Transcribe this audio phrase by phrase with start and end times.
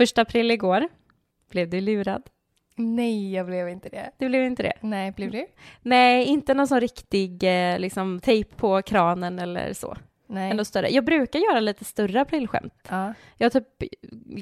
[0.00, 0.88] Första april igår.
[1.50, 2.22] Blev du lurad?
[2.76, 4.10] Nej, jag blev inte det.
[4.18, 4.72] Du blev inte det?
[4.80, 5.46] Nej, blev du?
[5.82, 9.96] Nej, inte någon sån riktig eh, liksom, tejp på kranen eller så.
[10.30, 10.50] Nej.
[10.50, 10.88] Ändå större.
[10.88, 12.74] Jag brukar göra lite större aprilskämt.
[12.88, 13.14] Ja.
[13.36, 13.92] Jag har typ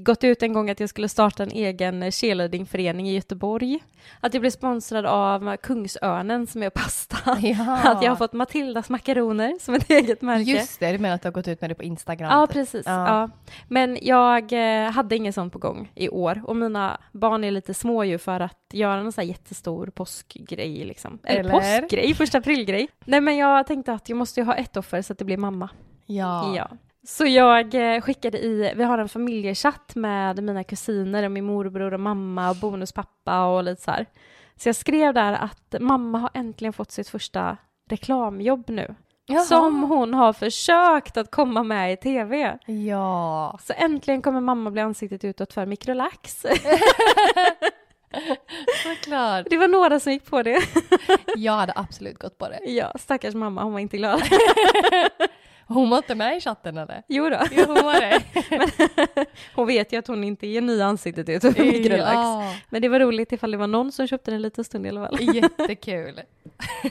[0.04, 3.78] gått ut en gång att jag skulle starta en egen cheerleadingförening i Göteborg.
[4.20, 7.38] Att jag blev sponsrad av Kungsörnen som gör pasta.
[7.40, 7.76] ja.
[7.84, 10.50] Att jag har fått Matildas makaroner som ett eget märke.
[10.50, 12.30] Just det, du menar att du har gått ut med det på Instagram?
[12.30, 12.86] Ja, precis.
[12.86, 13.08] Ja.
[13.08, 13.30] Ja.
[13.68, 17.74] Men jag eh, hade ingen sån på gång i år och mina barn är lite
[17.74, 21.18] små ju för att göra någon sån här jättestor påskgrej liksom.
[21.24, 21.80] Eller, Eller?
[21.80, 22.88] påskgrej, första aprilgrej.
[23.04, 25.36] Nej men jag tänkte att jag måste ju ha ett offer så att det blir
[25.36, 25.70] mamma.
[26.08, 26.56] Ja.
[26.56, 26.68] Ja.
[27.06, 31.94] Så jag eh, skickade i, vi har en familjechatt med mina kusiner och min morbror
[31.94, 34.06] och mamma och bonuspappa och lite så här.
[34.56, 37.56] Så jag skrev där att mamma har äntligen fått sitt första
[37.90, 38.94] reklamjobb nu.
[39.26, 39.42] Jaha.
[39.42, 42.58] Som hon har försökt att komma med i tv.
[42.66, 43.58] Ja.
[43.62, 46.42] Så äntligen kommer mamma bli ansiktet utåt för Microlax.
[48.82, 49.46] Såklart.
[49.50, 50.62] Det var några som gick på det.
[51.36, 52.60] Jag hade absolut gått på det.
[52.70, 54.22] Ja, stackars mamma, hon var inte glad.
[55.68, 57.02] Hon var inte med i chatten eller?
[57.08, 57.38] Jo då.
[57.50, 58.22] Jo, hon var det.
[59.54, 62.14] Hon vet ju att hon inte är nya ansiktet utåt för Microlax.
[62.14, 62.54] Ja.
[62.70, 64.88] Men det var roligt ifall det var någon som köpte den en liten stund i
[64.88, 65.34] alla fall.
[65.34, 66.20] Jättekul.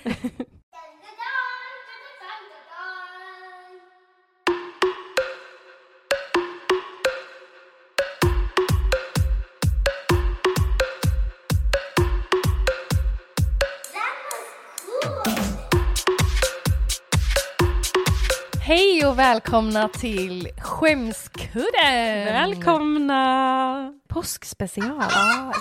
[19.08, 22.26] och välkomna till Skämskudden!
[22.26, 23.94] Välkomna!
[24.08, 25.04] Påskspecial.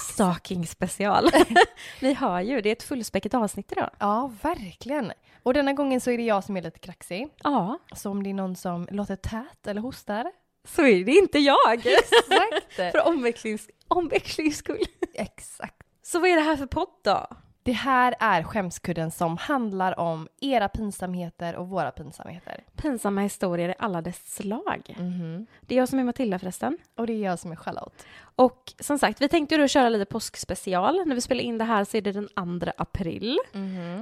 [0.01, 1.31] Stalking special.
[2.01, 3.91] Vi har ju, det är ett fullspäckat avsnitt idag.
[3.99, 5.13] Ja, verkligen.
[5.43, 7.29] Och denna gången så är det jag som är lite kraxig.
[7.43, 10.33] Ja, Så om det är någon som låter tät eller hostar.
[10.69, 11.77] så är det inte jag.
[11.77, 12.73] Exakt.
[12.93, 14.85] För omväxlings, omväxlings skull.
[15.15, 15.83] Exakt.
[16.03, 17.27] Så vad är det här för podd då?
[17.67, 22.65] Det här är Skämskudden som handlar om era pinsamheter och våra pinsamheter.
[22.77, 24.97] Pinsamma historier i alla dess slag.
[24.99, 25.47] Mhm.
[25.61, 26.79] Det är jag som är Matilda förresten.
[26.97, 28.07] Och det är jag som är Charlotte.
[28.37, 31.03] Och som sagt, vi tänkte ju då köra lite påskspecial.
[31.07, 33.39] När vi spelar in det här så är det den 2 april.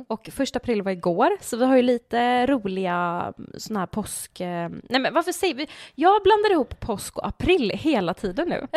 [0.09, 4.41] Och första april var igår, så vi har ju lite roliga såna här påsk...
[4.41, 5.69] eh, Nej men varför säger vi...
[5.95, 8.67] Jag blandar ihop påsk och april hela tiden nu.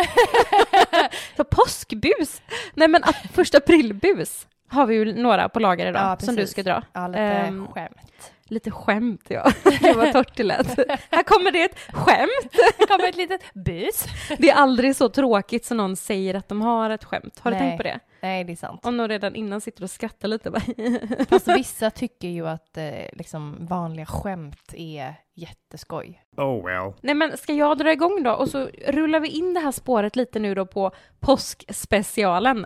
[1.38, 2.42] så påskbus!
[2.74, 6.48] Nej men att, första aprilbus har vi ju några på lager idag Ja, som du
[6.48, 6.84] ska dra.
[6.94, 8.32] Ja, lite Ehm, skämt.
[8.50, 9.52] Lite skämt ja.
[9.82, 10.68] Det var torrt det lät.
[11.12, 12.52] Här kommer det ett skämt!
[12.78, 14.06] Det kommer ett litet bus.
[14.38, 17.40] Det är aldrig så tråkigt som någon säger att de har ett skämt.
[17.40, 17.68] Har du Nej.
[17.70, 18.00] tänkt på det?
[18.22, 18.86] Nej, det är sant.
[18.86, 20.62] Om någon redan innan sitter och skrattar lite bara.
[21.30, 26.22] Fast vissa tycker ju att eh, liksom vanliga skämt är jätteskoj.
[26.38, 26.94] Oh well.
[27.02, 30.16] Nej men ska jag dra igång då och så rullar vi in det här spåret
[30.16, 32.66] lite nu då på påskspecialen.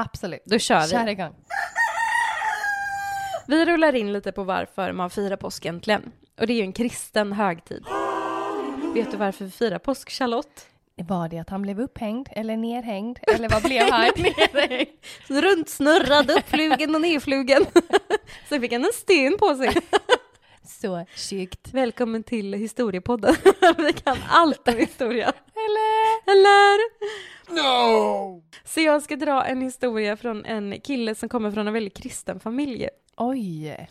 [0.00, 0.42] Absolut.
[0.44, 0.88] Då kör vi.
[0.88, 1.34] Kör igång.
[3.46, 6.12] Vi rullar in lite på varför man firar påsk egentligen.
[6.40, 7.84] Och det är ju en kristen högtid.
[8.94, 10.66] Vet du varför vi firar påsk, Charlotte?
[10.96, 13.18] Var det att han blev upphängd eller nerhängd?
[13.22, 14.10] Eller vad blev han?
[15.42, 17.66] Runtsnurrad, uppflugen och nedflugen.
[18.48, 19.76] Sen fick han en sten på sig.
[20.66, 21.68] Så sjukt.
[21.72, 23.34] Välkommen till historiepodden.
[23.76, 25.32] Vi kan allt om historia.
[25.54, 26.13] Eller?
[26.26, 26.78] Eller?
[27.54, 28.42] No!
[28.64, 32.40] Så jag ska dra en historia från en kille som kommer från en väldigt kristen
[32.40, 32.88] familj.
[33.16, 33.88] Oj.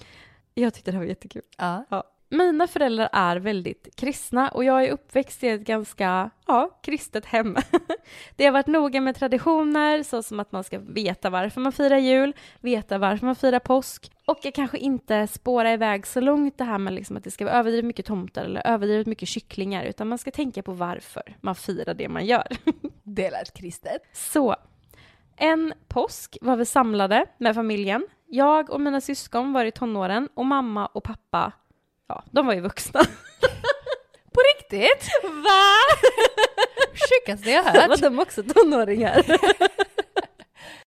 [0.53, 1.41] Jag tyckte det här var jättekul.
[1.57, 1.85] Ja.
[1.89, 2.03] Ja.
[2.33, 7.55] Mina föräldrar är väldigt kristna och jag är uppväxt i ett ganska ja, kristet hem.
[8.35, 11.97] Det har varit noga med traditioner, så som att man ska veta varför man firar
[11.97, 16.63] jul, veta varför man firar påsk och jag kanske inte spåra iväg så långt det
[16.63, 20.07] här med liksom att det ska vara överdrivet mycket tomtar eller överdrivet mycket kycklingar, utan
[20.07, 22.47] man ska tänka på varför man firar det man gör.
[23.03, 24.01] Det lät kristet.
[24.13, 24.55] Så,
[25.35, 28.07] en påsk var vi samlade med familjen.
[28.27, 31.51] Jag och mina syskon var i tonåren och mamma och pappa,
[32.07, 32.99] ja, de var ju vuxna.
[34.33, 35.09] På riktigt?
[35.23, 35.73] Va?
[36.93, 38.01] Sjukaste jag Var hört.
[38.01, 39.23] de också tonåringar?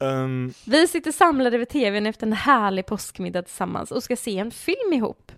[0.00, 4.50] Um, Vi sitter samlade vid tvn efter en härlig påskmiddag tillsammans och ska se en
[4.50, 5.32] film ihop.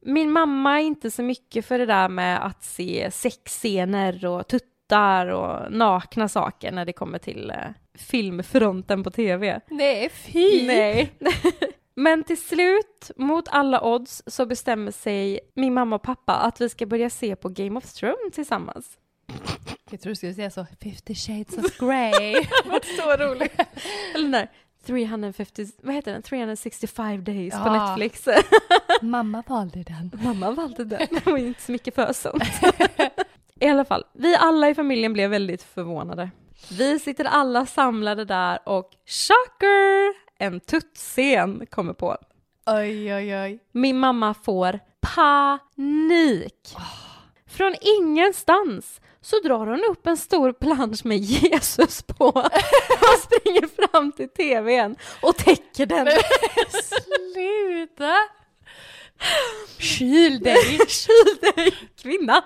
[0.00, 5.26] Min mamma är inte så mycket för det där med att se sexscener och tuttar
[5.26, 7.56] och nakna saker när det kommer till eh,
[7.98, 9.60] filmfronten på tv.
[9.68, 10.66] Nej, fy.
[10.66, 11.12] Nej.
[11.94, 16.68] Men till slut, mot alla odds, så bestämmer sig min mamma och pappa att vi
[16.68, 18.98] ska börja se på Game of Thrones tillsammans.
[19.90, 20.66] Jag tror du skulle säga så.
[20.82, 22.32] 50 shades of grey.
[22.64, 23.52] Det var så roligt.
[24.14, 24.50] Eller den där
[24.86, 26.22] 350, vad heter den?
[26.22, 27.86] 365 days på Ja.
[27.86, 28.28] Netflix.
[29.02, 30.10] Mamma valde den.
[30.24, 31.06] Mamma valde den.
[31.24, 32.42] Hon var inte så mycket för sånt.
[33.60, 36.30] I alla fall, vi alla i familjen blev väldigt förvånade.
[36.70, 40.31] Vi sitter alla samlade där och shocker!
[40.42, 42.16] En tuttscen kommer på.
[42.66, 43.58] Oj, oj, oj.
[43.72, 46.74] Min mamma får panik.
[47.46, 54.12] Från ingenstans så drar hon upp en stor plansch med Jesus på och springer fram
[54.12, 56.08] till tvn och täcker den.
[56.82, 58.16] Sluta!
[59.78, 60.78] Kyl dig!
[60.88, 62.44] Kyl dig kvinna!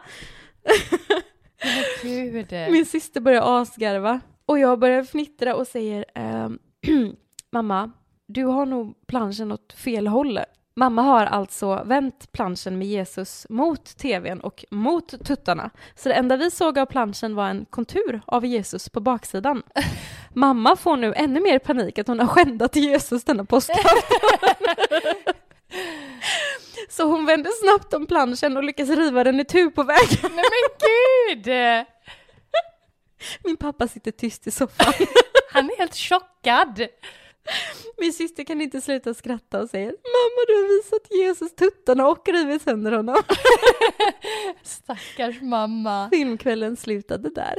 [2.70, 6.58] Min syster börjar asgarva och jag börjar fnittra och säger ehm,
[7.56, 7.90] Mamma,
[8.26, 10.40] du har nog planschen åt fel håll.
[10.74, 15.70] Mamma har alltså vänt planschen med Jesus mot tvn och mot tuttarna.
[15.94, 19.62] Så det enda vi såg av planschen var en kontur av Jesus på baksidan.
[20.34, 24.00] Mamma får nu ännu mer panik att hon har skändat Jesus denna påskafton.
[26.88, 30.18] Så hon vänder snabbt om planschen och lyckas riva den i tur på vägen.
[30.22, 31.46] Nej men gud!
[33.44, 34.92] Min pappa sitter tyst i soffan.
[35.52, 36.88] Han är helt chockad.
[37.98, 42.28] Min syster kan inte sluta skratta och säger Mamma du har visat Jesus tuttarna och
[42.28, 43.22] rivit sönder honom.
[44.62, 46.08] Stackars mamma.
[46.12, 47.54] Filmkvällen slutade där.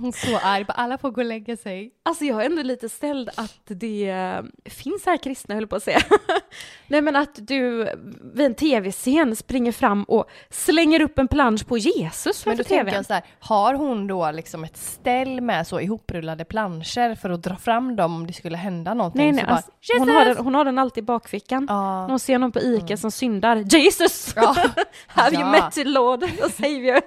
[0.00, 1.90] Hon är så arg, bara alla får gå och lägga sig.
[2.02, 4.40] Alltså jag är ändå lite ställd att det eh,
[4.70, 6.00] finns här kristna höll på att säga.
[6.86, 7.88] Nej men att du
[8.34, 12.84] vid en tv-scen springer fram och slänger upp en plansch på Jesus Men då tänker
[12.84, 12.94] tvn.
[12.94, 17.42] jag så här, har hon då liksom ett ställ med så ihoprullade planscher för att
[17.42, 19.22] dra fram dem om det skulle hända någonting?
[19.22, 21.66] Nej nej, bara, alltså, hon, har den, hon har den alltid i bakfickan.
[21.68, 22.00] Ja.
[22.02, 23.56] När hon ser någon på Ica som syndar.
[23.56, 24.32] Jesus!
[24.36, 24.56] Ja.
[25.06, 25.50] Have you Ja.
[25.50, 27.00] met your Lord och Savior?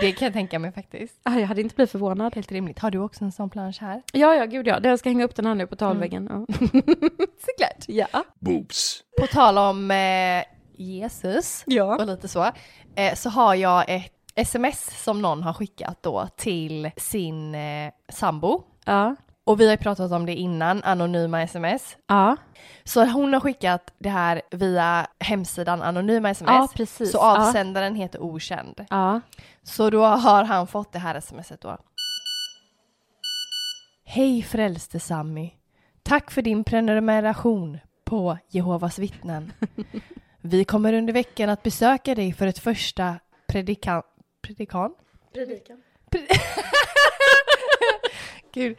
[0.00, 1.20] Det kan jag tänka mig faktiskt.
[1.22, 2.34] ah, jag hade inte blivit förvånad.
[2.34, 2.78] Helt rimligt.
[2.78, 4.02] Har du också en sån plansch här?
[4.12, 4.80] Ja, ja, gud ja.
[4.82, 6.28] Jag ska hänga upp den här nu på talväggen.
[6.30, 6.46] Ja.
[7.46, 7.84] Såklart.
[7.86, 8.06] ja.
[8.38, 9.02] Boops.
[9.20, 10.44] På tal om eh,
[10.76, 11.96] Jesus Ja.
[11.96, 12.44] och lite så,
[12.94, 18.62] eh, så har jag ett sms som någon har skickat då till sin eh, sambo.
[18.84, 19.16] Ja.
[19.44, 21.96] Och vi har pratat om det innan, anonyma sms.
[22.06, 22.36] Ja.
[22.84, 26.48] Så hon har skickat det här via hemsidan anonyma sms.
[26.50, 27.12] Ja, precis.
[27.12, 27.38] Så Ja.
[27.48, 28.86] avsändaren heter okänd.
[28.90, 29.20] Ja.
[29.62, 31.78] Så då har han fått det här smset då.
[34.04, 35.50] Hej frälste Sammy.
[36.02, 39.52] Tack för din prenumeration på Jehovas vittnen.
[40.40, 43.16] Vi kommer under veckan att besöka dig för ett första
[43.48, 44.02] predikan...
[44.42, 44.94] Predikan?
[45.32, 45.82] Predikan.
[48.52, 48.76] Gud.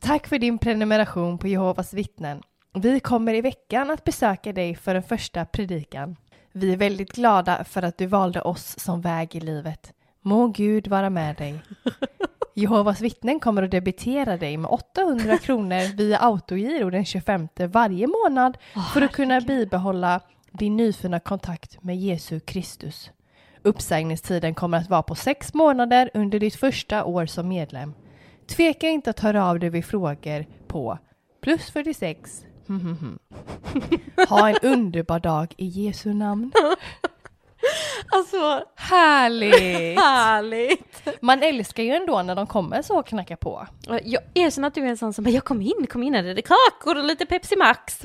[0.00, 2.42] Tack för din prenumeration på Jehovas vittnen.
[2.74, 6.16] Vi kommer i veckan att besöka dig för en första predikan.
[6.52, 9.92] Vi är väldigt glada för att du valde oss som väg i livet.
[10.22, 11.60] Må Gud vara med dig.
[12.54, 18.58] Jehovas vittnen kommer att debitera dig med 800 kronor via autogiro den 25 varje månad
[18.94, 20.20] för att kunna bibehålla
[20.52, 23.10] din nyfunna kontakt med Jesus Kristus.
[23.62, 27.94] Uppsägningstiden kommer att vara på sex månader under ditt första år som medlem.
[28.50, 30.98] Tveka inte att höra av dig vid frågor på
[31.42, 33.18] plus 46 Mhm.
[34.28, 36.52] Ha en underbar dag i Jesu namn.
[38.12, 40.00] Alltså, Härligt!
[40.00, 41.08] härligt!
[41.20, 43.66] Man älskar ju ändå när de kommer så och knackar på.
[44.04, 46.22] Jag erkänner att du är en sån som bara, jag kom in, kom in, är
[46.34, 48.00] det kakor och lite Pepsi Max?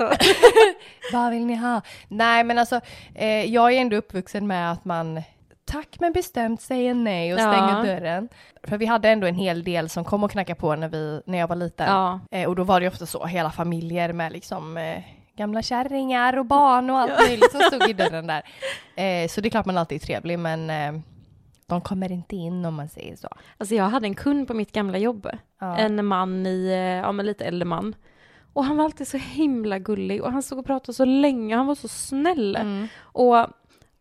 [1.12, 1.80] Vad vill ni ha?
[2.08, 2.80] Nej men alltså,
[3.14, 5.22] eh, jag är ändå uppvuxen med att man
[5.66, 7.52] tack men bestämt säger nej och Ja.
[7.52, 8.28] stänger dörren.
[8.62, 11.38] För vi hade ändå en hel del som kom och knackade på när, vi, när
[11.38, 11.86] jag var liten.
[11.86, 12.20] Ja.
[12.30, 15.02] Eh, och då var det ofta så, hela familjer med liksom eh,
[15.36, 18.42] gamla kärringar och barn och allt möjligt som stod i dörren där.
[18.96, 21.00] Eh, så det är klart man alltid är trevlig men eh,
[21.66, 23.28] de kommer inte in om man säger så.
[23.58, 25.28] Alltså jag hade en kund på mitt gamla jobb,
[25.60, 25.76] Ja.
[25.76, 27.94] en man i, eh, ja men lite äldre man.
[28.52, 31.66] Och han var alltid så himla gullig och han stod och pratade så länge, han
[31.66, 32.56] var så snäll.
[32.56, 32.88] Mm.
[33.00, 33.46] Och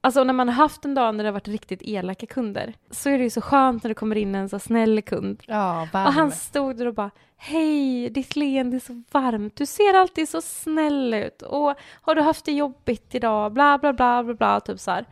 [0.06, 3.10] alltså när man har haft en dag när det har varit riktigt elaka kunder så
[3.10, 5.44] är det ju så skönt när det kommer in en så snäll kund.
[5.46, 5.88] Ja.
[5.94, 10.30] Och han stod där och bara Hej, ditt leende är så varmt, du ser alltid
[10.30, 14.60] så snäll ut och har du haft det jobbigt idag, bla bla bla bla bla,
[14.60, 15.06] typ så här.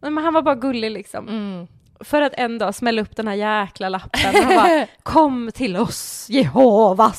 [0.00, 1.28] Men han var bara gullig liksom.
[1.28, 1.66] Mm.
[2.00, 5.76] För att en dag smälla upp den här jäkla lappen och han bara Kom till
[5.76, 7.18] oss, Jehovas!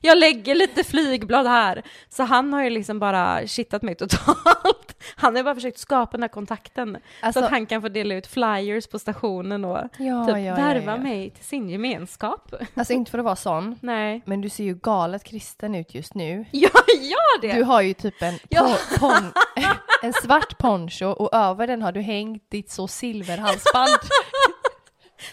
[0.00, 1.82] Jag lägger lite flygblad här.
[2.08, 4.86] Så han har ju liksom bara kittat mig totalt.
[5.16, 6.96] Han har bara försökt skapa den här kontakten.
[7.20, 10.54] Alltså- så att han kan få dela ut flyers på stationen och Ja, typ ja,
[10.54, 10.96] värva ja.
[10.96, 12.54] mig till sin gemenskap.
[12.74, 14.22] Alltså inte för att vara sån, Nej.
[14.26, 16.44] men du ser ju galet kristen ut just nu.
[16.52, 16.68] Ja,
[17.00, 17.52] gör det!
[17.52, 18.76] Du har ju typ en, Ja.
[18.90, 19.32] po- pon-
[20.02, 23.90] en svart poncho och över den har du hängt ditt så silverhalsband.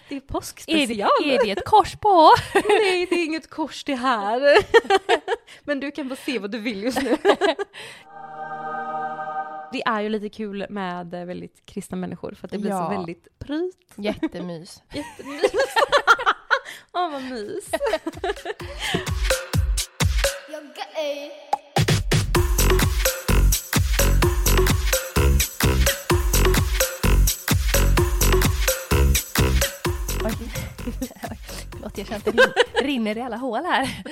[0.09, 1.09] Det är är, påskspecial.
[1.23, 2.31] det, är det ett kors på?
[2.69, 4.57] Nej, det är inget kors det här.
[5.63, 7.17] Men du kan få se vad du vill just nu.
[9.71, 12.89] Det är ju lite kul med väldigt kristna människor för att det blir Ja.
[12.89, 13.77] så väldigt pryt.
[13.95, 14.83] Jättemys.
[14.93, 15.51] Jättemys.
[16.93, 17.69] Åh vad mys.
[31.97, 32.53] Jag känner att det rin-
[32.85, 34.03] rinner i alla hål här.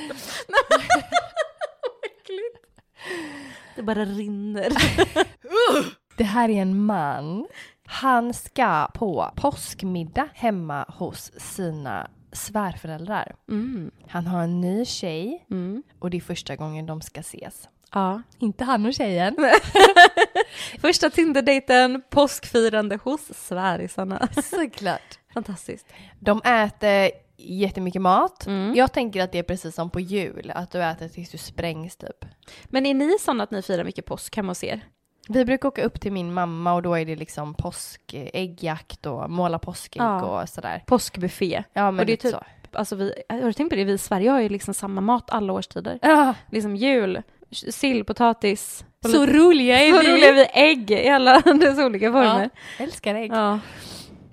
[3.75, 4.69] Det bara rinner.
[6.17, 7.47] Det här är en man.
[7.87, 13.35] Han ska på påskmiddag hemma hos sina svärföräldrar.
[13.49, 13.91] Mm.
[14.09, 15.83] Han har en ny tjej Mm.
[15.99, 17.69] och det är första gången de ska ses.
[17.93, 18.21] Ja.
[18.39, 19.35] Inte han och tjejen.
[20.81, 24.27] Första Tinder-dejten, påskfirande hos svärisarna.
[24.43, 25.19] Såklart.
[25.33, 25.85] Fantastiskt.
[26.19, 28.47] De äter jättemycket mat.
[28.47, 28.75] Mm.
[28.75, 31.95] Jag tänker att det är precis som på jul, att du äter tills du sprängs
[31.97, 32.25] typ.
[32.65, 34.81] Men är ni sådana att ni firar mycket påsk hemma hos er?
[35.29, 39.59] Vi brukar åka upp till min mamma och då är det liksom påskäggjakt och måla
[39.59, 40.21] påskägg Ja.
[40.41, 40.83] och sådär.
[40.87, 41.63] Påskbuffé.
[41.73, 42.43] Ja men Och det är typ- så.
[42.71, 43.83] Alltså vi, har du tänkt på det?
[43.83, 45.99] Vi i Sverige har ju liksom samma mat alla årstider.
[46.01, 48.85] Ja, Liksom jul, sill, potatis.
[49.11, 50.11] så roliga är så vi!
[50.13, 52.49] roliga vi ägg i alla dess olika former.
[52.79, 53.31] Älskar ägg.
[53.31, 53.59] Ja.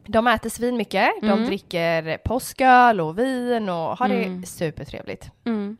[0.06, 1.44] De äter svinmycket, de Mm.
[1.46, 4.40] dricker påsköl och vin och har Mm.
[4.40, 5.30] det supertrevligt.
[5.44, 5.76] Mm.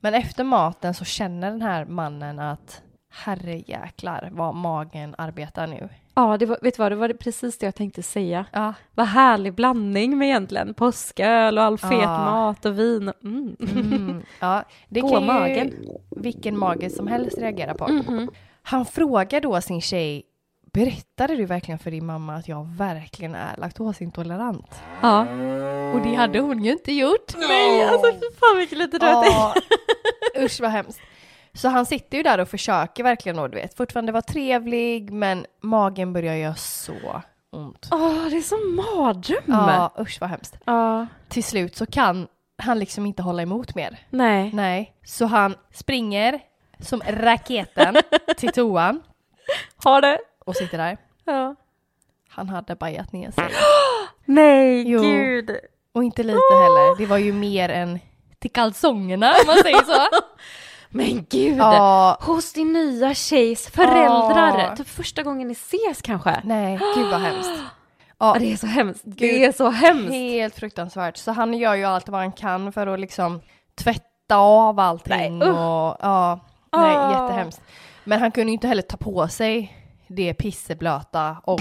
[0.00, 5.88] Men efter maten så känner den här mannen att herrejäklar vad magen arbetar nu.
[6.14, 8.46] Ja, det var, vet du vad, det var precis det jag tänkte säga.
[8.52, 12.18] Ja, Vad härlig blandning med egentligen påsköl och all fet Ja.
[12.24, 13.12] mat och vin.
[13.24, 13.56] Mm.
[13.60, 15.72] mm, ja det Gå kan ju magen.
[16.10, 17.88] vilken mage som helst reagera på.
[17.88, 18.30] Mhm.
[18.62, 20.22] Han frågar då sin tjej
[20.74, 24.82] Berättade du verkligen för din mamma att jag verkligen är laktosintolerant?
[25.00, 25.20] Ja.
[25.92, 27.34] Och det hade hon ju inte gjort.
[27.36, 29.24] Nej, alltså fy fan vilken liten röt.
[29.26, 29.54] Ja,
[30.38, 31.00] usch vad hemskt.
[31.52, 35.46] Så han sitter ju där och försöker verkligen och du vet fortfarande vara trevlig men
[35.62, 37.88] magen börjar göra så ont.
[37.92, 39.42] Åh, det är som mardröm.
[39.46, 40.58] Ja, usch vad hemskt.
[40.64, 41.06] Ja.
[41.28, 42.26] Till slut så kan
[42.62, 43.98] han liksom inte hålla emot mer.
[44.10, 44.50] Nej.
[44.54, 46.40] Nej, så han springer
[46.80, 47.96] som raketen
[48.36, 49.02] till toan
[49.84, 50.18] Har det?
[50.44, 50.96] Och sitter där.
[51.24, 51.54] Ja.
[52.28, 53.44] Han hade bajat ner sig.
[54.24, 55.00] Nej, Jo.
[55.02, 55.56] gud.
[55.92, 56.98] Och inte lite heller.
[56.98, 57.98] Det var ju mer än
[58.38, 60.06] till kalsongerna om man säger så.
[60.88, 61.56] Men gud.
[61.58, 64.58] Ja, Hos din nya tjejs föräldrar.
[64.58, 64.76] Ja.
[64.76, 66.40] Typ första gången ni ses kanske.
[66.44, 67.50] nej, gud vad hemskt.
[68.18, 69.04] Ja, det är så hemskt.
[69.04, 69.16] Gud.
[69.18, 70.12] Det är så hemskt.
[70.12, 71.16] helt fruktansvärt.
[71.16, 73.40] Så han gör ju allt vad han kan för att liksom
[73.74, 75.38] tvätta av allting.
[75.38, 75.56] Nej, usch.
[75.58, 76.40] och, ja,
[76.72, 77.10] nej, Ah.
[77.22, 77.60] jättehemskt.
[78.04, 81.60] Men han kunde ju inte heller ta på sig det pisseblöta och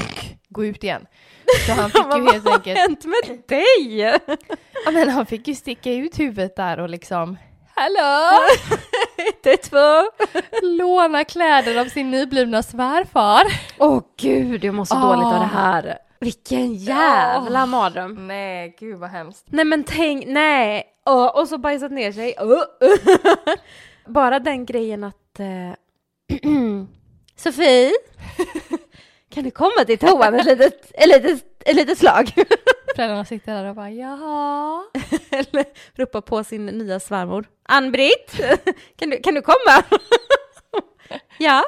[0.49, 1.05] gå ut igen.
[1.67, 3.99] Så han fick ju Vad helt har enkelt, hänt med dig?
[4.85, 7.37] ja, men han fick ju sticka ut huvudet där och liksom
[7.75, 8.39] Hallå!
[9.43, 10.11] Det är två.
[10.67, 13.43] Låna kläder av sin nyblivna svärfar.
[13.77, 14.99] Åh gud, jag mår så Ah.
[15.15, 15.97] dåligt av det här.
[16.19, 18.27] Vilken jävla mardröm.
[18.27, 19.45] Nej, gud vad hemskt.
[19.49, 20.83] Nej men tänk, nej.
[21.05, 22.35] Åh, och så bajsat ner sig.
[22.39, 22.63] Åh.
[24.07, 25.39] Bara den grejen att...
[25.39, 25.73] Eh,
[27.35, 27.91] Sofie?
[29.29, 32.31] Kan du komma till toan ett litet, ett litet, ett litet slag?
[32.95, 34.83] Föräldrarna sitter där och bara jaha.
[35.31, 37.45] Eller ropa på sin nya svärmor.
[37.63, 38.41] Ann-Britt,
[38.95, 39.83] kan du, kan du komma?
[41.37, 41.63] ja.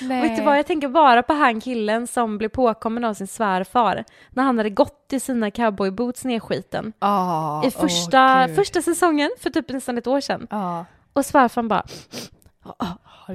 [0.00, 0.28] Nej.
[0.28, 4.04] Vet du vad, jag tänker bara på han killen som blev påkommen av sin svärfar
[4.30, 6.92] när han hade gått i sina cowboyboots nedskiten.
[6.98, 8.56] Ah, I första, gud.
[8.56, 10.46] första säsongen för typ nästan ett år sedan.
[10.50, 10.84] Ja.
[11.12, 11.84] Och svärfaren bara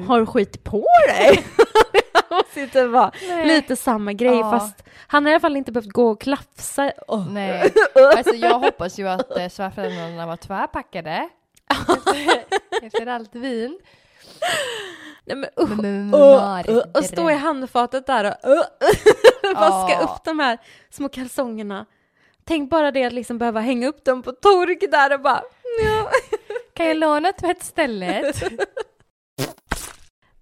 [0.07, 1.45] har du skit på dig?
[2.87, 3.47] vara Nej.
[3.47, 4.51] lite samma grej Ja.
[4.51, 6.91] fast han har i alla fall inte behövt gå och klafsa.
[7.07, 7.31] Åh.
[7.31, 7.73] Nej,
[8.17, 11.29] alltså jag hoppas ju att eh, svärföräldrarna var tvärpackade.
[11.69, 12.43] efter,
[12.85, 13.79] efter allt vin.
[15.25, 15.77] Nej, men, usch.
[15.81, 20.57] Men, Uh, uh, och stå i handfatet där och uh, vaska upp de här
[20.89, 21.85] små kalsongerna.
[22.43, 25.41] Tänk bara det att liksom behöva hänga upp dem på tork där och bara
[25.83, 26.09] ja.
[26.73, 28.43] Kan jag låna tvättstället?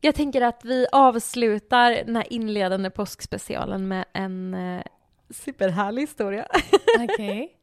[0.05, 4.83] Jag tänker att vi avslutar den här inledande påskspecialen med en eh,
[5.29, 6.47] superhärlig historia.
[6.99, 7.57] Okej.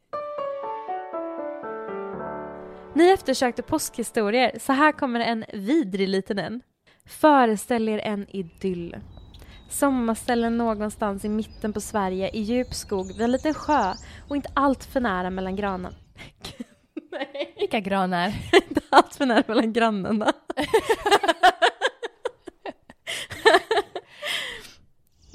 [2.95, 6.61] Ni eftersökte påskhistorier, så här kommer en vidrig liten en.
[7.07, 8.97] Föreställ er en idyll.
[9.71, 13.95] Sommarställen någonstans i mitten på Sverige i djup skog vid en liten sjö
[14.29, 15.95] och inte allt för nära mellan granen.
[17.13, 18.29] Nej, Vilka granar?
[18.69, 20.33] inte allt för nära mellan grannarna.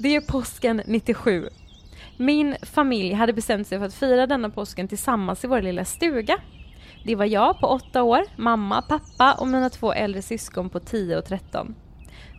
[0.00, 1.48] Det är påsken 97.
[2.16, 6.40] Min familj hade bestämt sig för att fira denna påsken tillsammans i vår lilla stuga.
[7.04, 11.16] Det var jag på åtta år, mamma, pappa och mina två äldre syskon på 10
[11.16, 11.74] och 13.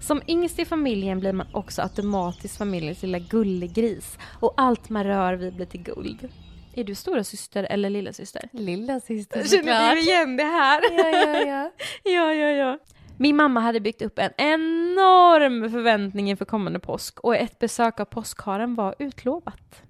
[0.01, 5.34] Som yngst i familjen blir man också automatiskt familjens lilla gullegris och allt man rör
[5.34, 6.30] vid blir till guld.
[6.75, 8.50] Är du stora syster eller lilla syster?
[8.51, 10.82] Lilla syster Känner du igen det här?
[10.92, 11.72] Ja, ja, ja.
[12.12, 12.80] ja, ja, ja.
[13.21, 18.05] Min mamma hade byggt upp en enorm förväntning inför kommande påsk och ett besök av
[18.05, 19.81] påskharen var utlovat.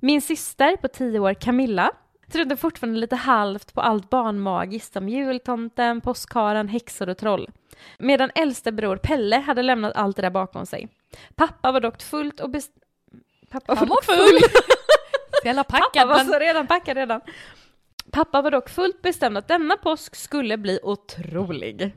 [0.00, 1.90] Min syster på tio år, Camilla,
[2.32, 7.50] trodde fortfarande lite halvt på allt barnmagiskt som jultomten, påskharen, häxor och troll.
[7.98, 10.88] Medan äldste bror Pelle hade lämnat allt det där bakom sig.
[11.34, 12.72] Pappa var dock fullt och best...
[13.50, 14.40] Pappa var dock full.
[15.42, 16.08] Så jävla Pappa packad.
[16.08, 17.20] var så redan packad redan.
[18.12, 21.92] Pappa var dock fullt bestämd att denna påsk skulle bli otrolig.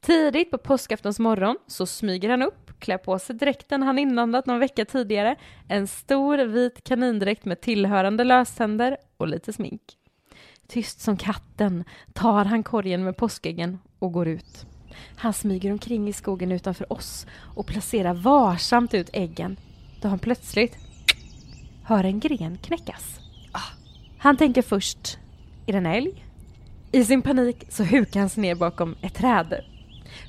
[0.00, 4.58] Tidigt på påskaftons morgon så smyger han upp, klär på sig dräkten han inandat någon
[4.58, 5.36] vecka tidigare,
[5.68, 9.82] en stor vit kanindräkt med tillhörande löständer och lite smink.
[10.68, 14.66] Tyst som katten tar han korgen med påskäggen och går ut.
[15.16, 17.26] Han smyger omkring i skogen utanför oss
[17.56, 19.56] och placerar varsamt ut äggen
[20.02, 20.76] då han plötsligt
[21.84, 23.20] hör en gren knäckas.
[24.18, 25.18] Han tänker först,
[25.66, 26.24] är det en älg?
[26.92, 29.64] I sin panik så hukar han sig ner bakom ett träd.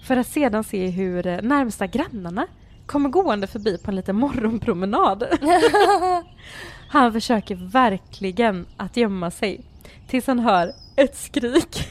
[0.10, 2.48] För att sedan se hur eh, närmsta grannarna
[2.86, 5.24] kommer gående förbi på en liten morgonpromenad.
[6.90, 9.62] han försöker verkligen att gömma sig
[10.08, 11.88] tills han hör ett skrik.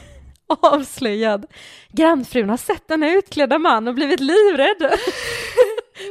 [0.47, 1.45] Avslöjad.
[1.91, 4.77] Grannfrun har sett denna utklädda man och blivit livrädd.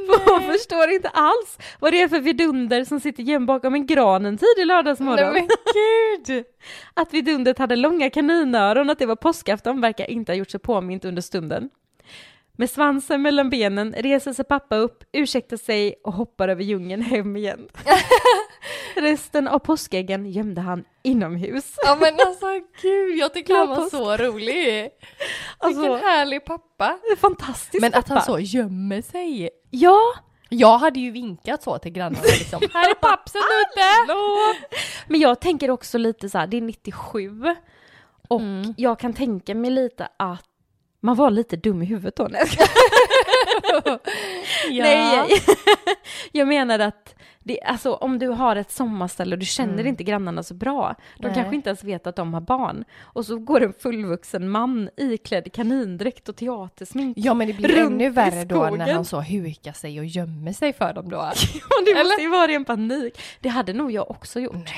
[0.07, 3.87] För hon förstår inte alls vad det är för vidunder som sitter gömd bakom en
[3.87, 5.33] gran en tidig lördagsmorgon.
[5.33, 5.49] Nej,
[6.27, 6.45] men!
[6.95, 10.61] Att vidundret hade långa kaninöron och att det var påskafton verkar inte ha gjort sig
[10.61, 11.71] påmint under stunden.
[12.61, 17.37] Med svansen mellan benen reser sig pappa upp, ursäktar sig och hoppar över djungeln hem
[17.37, 17.69] igen.
[18.97, 21.75] Resten av påskäggen gömde han inomhus.
[21.85, 22.47] Ja men alltså
[22.83, 23.91] gud, jag tycker han var påsk.
[23.91, 24.91] så rolig.
[25.59, 26.99] Alltså, Vilken härlig pappa.
[27.19, 28.15] fantastiskt Men att pappa.
[28.15, 29.51] han så gömmer sig.
[29.71, 30.01] Ja,
[30.49, 32.61] Jag hade ju vinkat så till grannarna liksom.
[32.73, 34.59] Här är pappsen ute!
[35.09, 37.31] men jag tänker också lite så här, det är 97
[38.29, 38.75] och Mm.
[38.77, 40.48] jag kan tänka mig lite att
[41.01, 42.29] man var lite dum i huvudet då.
[44.71, 44.85] Ja.
[44.85, 45.43] Nej,
[46.33, 47.15] jag menar att
[47.49, 51.27] det, alltså, om du har ett sommarställe och du känner inte grannarna så bra, de
[51.27, 51.35] Nej.
[51.35, 55.47] kanske inte ens vet att de har barn, och så går en fullvuxen man iklädd
[55.47, 57.17] i kanindräkt och teatersmink.
[57.21, 60.73] Ja men det blir ännu värre då när han så hukar sig och gömmer sig
[60.73, 61.19] för dem då.
[61.79, 63.21] Och det måste ju vara en panik.
[63.41, 64.71] Det hade nog jag också gjort.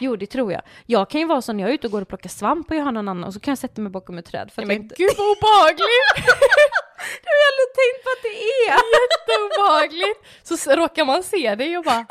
[0.00, 0.62] Jo, det tror jag.
[0.86, 2.76] Jag kan ju vara så när jag är ute och går och plockar svamp och
[2.76, 4.50] jag har någon annan och så kan jag sätta mig bakom ett träd.
[4.52, 4.94] För Nej, att jag men inte...
[4.98, 6.14] gud vad obehagligt!
[7.22, 8.36] Det har jag aldrig tänkt på att det
[8.66, 8.76] är!
[8.98, 10.20] Jätteobehagligt!
[10.42, 12.06] Så råkar man se dig och bara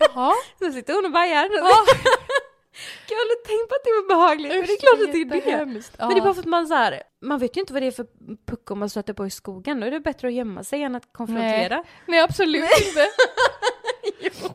[0.00, 0.32] Jaha?
[0.58, 1.48] Så sitter hon och bajar.
[3.08, 5.24] Har aldrig tänkt på att det var behagligt, men det är klart att det är
[5.24, 5.36] det.
[5.36, 5.98] Jättehemskt.
[5.98, 7.86] Men det är bara för att man så här, man vet ju inte vad det
[7.86, 8.06] är för
[8.46, 9.80] pucko man stöter på i skogen.
[9.80, 11.84] Då är det bättre att gömma sig än att konfrontera.
[12.06, 13.06] Nej absolut inte.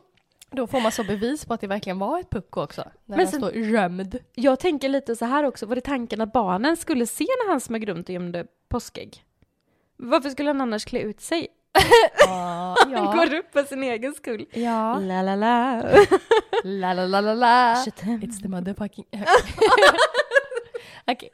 [0.50, 2.84] Då får man så bevis på att det verkligen var ett pucko också.
[3.04, 4.18] När Men sen- står gömd.
[4.34, 7.60] Jag tänker lite så här också, var det tanken att barnen skulle se när han
[7.60, 9.24] smög runt och gömde påskägg?
[9.96, 11.48] Varför skulle han annars klä ut sig?
[12.26, 12.76] Ja.
[12.88, 14.46] Han går upp för sin egen skull.
[14.52, 14.98] Ja.
[14.98, 15.82] La la la.
[16.64, 17.74] La la la la la.
[17.84, 18.20] Chatem.
[18.22, 19.04] It's the motherfucking...
[21.06, 21.30] Okej.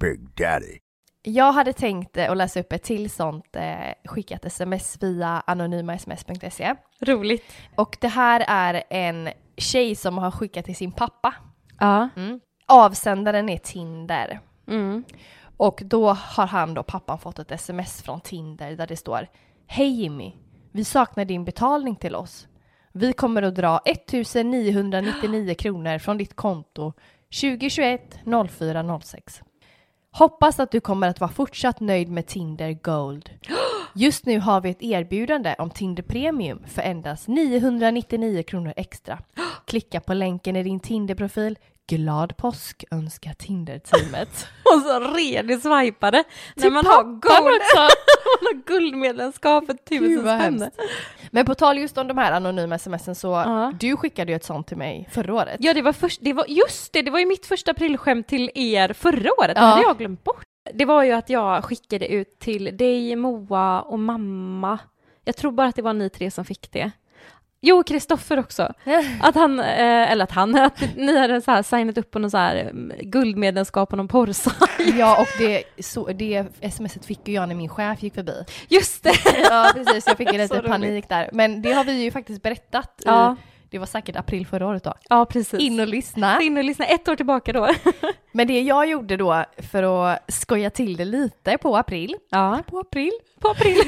[0.00, 0.78] Big Daddy.
[1.22, 6.74] Jag hade tänkt eh, att läsa upp ett till sånt eh, skickat sms via anonymasms.se.
[7.00, 7.44] Roligt.
[7.76, 11.34] Och det här är en tjej som har skickat till sin pappa.
[11.78, 12.08] Ja.
[12.66, 14.40] Avsändaren är Tinder.
[14.68, 15.04] Mm.
[15.60, 19.28] Och då har han då, pappan, fått ett sms från Tinder där det står
[19.66, 20.32] Hej Jimmy,
[20.72, 22.48] vi saknar din betalning till oss.
[22.92, 26.92] Vi kommer att dra 1999 kronor från ditt konto
[27.40, 28.18] 2021
[28.50, 29.42] 04 06.
[30.10, 33.30] Hoppas att du kommer att vara fortsatt nöjd med Tinder Gold.
[33.94, 39.18] Just nu har vi ett erbjudande om Tinder Premium för endast 999 kronor extra.
[39.66, 41.58] Klicka på länken i din Tinder-profil.
[41.90, 44.46] Glad påsk önskar Tinder-teamet.
[44.74, 46.24] Och så redigt swipade.
[46.56, 47.76] När Till man har, guld, också.
[48.40, 50.70] man har guldmedlemskap för tusen spänn.
[51.30, 53.72] Men på tal just om de här anonyma smsen så Ja.
[53.80, 55.56] du skickade ju ett sånt till mig förra året.
[55.58, 58.50] Ja, det var först, det var, just det, det var ju mitt första aprilskämt till
[58.54, 59.66] er förra året, det Ja.
[59.66, 60.44] hade jag glömt bort.
[60.74, 64.78] Det var ju att jag skickade ut till dig, Moa och mamma.
[65.24, 66.90] Jag tror bara att det var ni tre som fick det.
[67.62, 68.72] Jo, Kristoffer också.
[69.20, 72.30] Att han, eh, eller att han, att ni hade så här signat upp på någon
[72.30, 74.56] så här mm, guldmedlemskap på någon porrsajt.
[74.98, 78.44] Ja, och det, så, det smset fick ju jag när min chef gick förbi.
[78.68, 79.12] Just det!
[79.50, 80.06] Ja, precis.
[80.06, 81.30] Jag fick ju lite panik där.
[81.32, 83.32] Men det har vi ju faktiskt berättat Ja.
[83.32, 84.94] i Det var säkert april förra året då.
[85.08, 85.60] Ja, precis.
[85.60, 86.40] In och lyssna.
[86.42, 87.68] In och lyssna ett år tillbaka då.
[88.32, 92.16] Men det jag gjorde då för att skoja till det lite på april.
[92.30, 93.12] Ja, På april?
[93.40, 93.78] på april.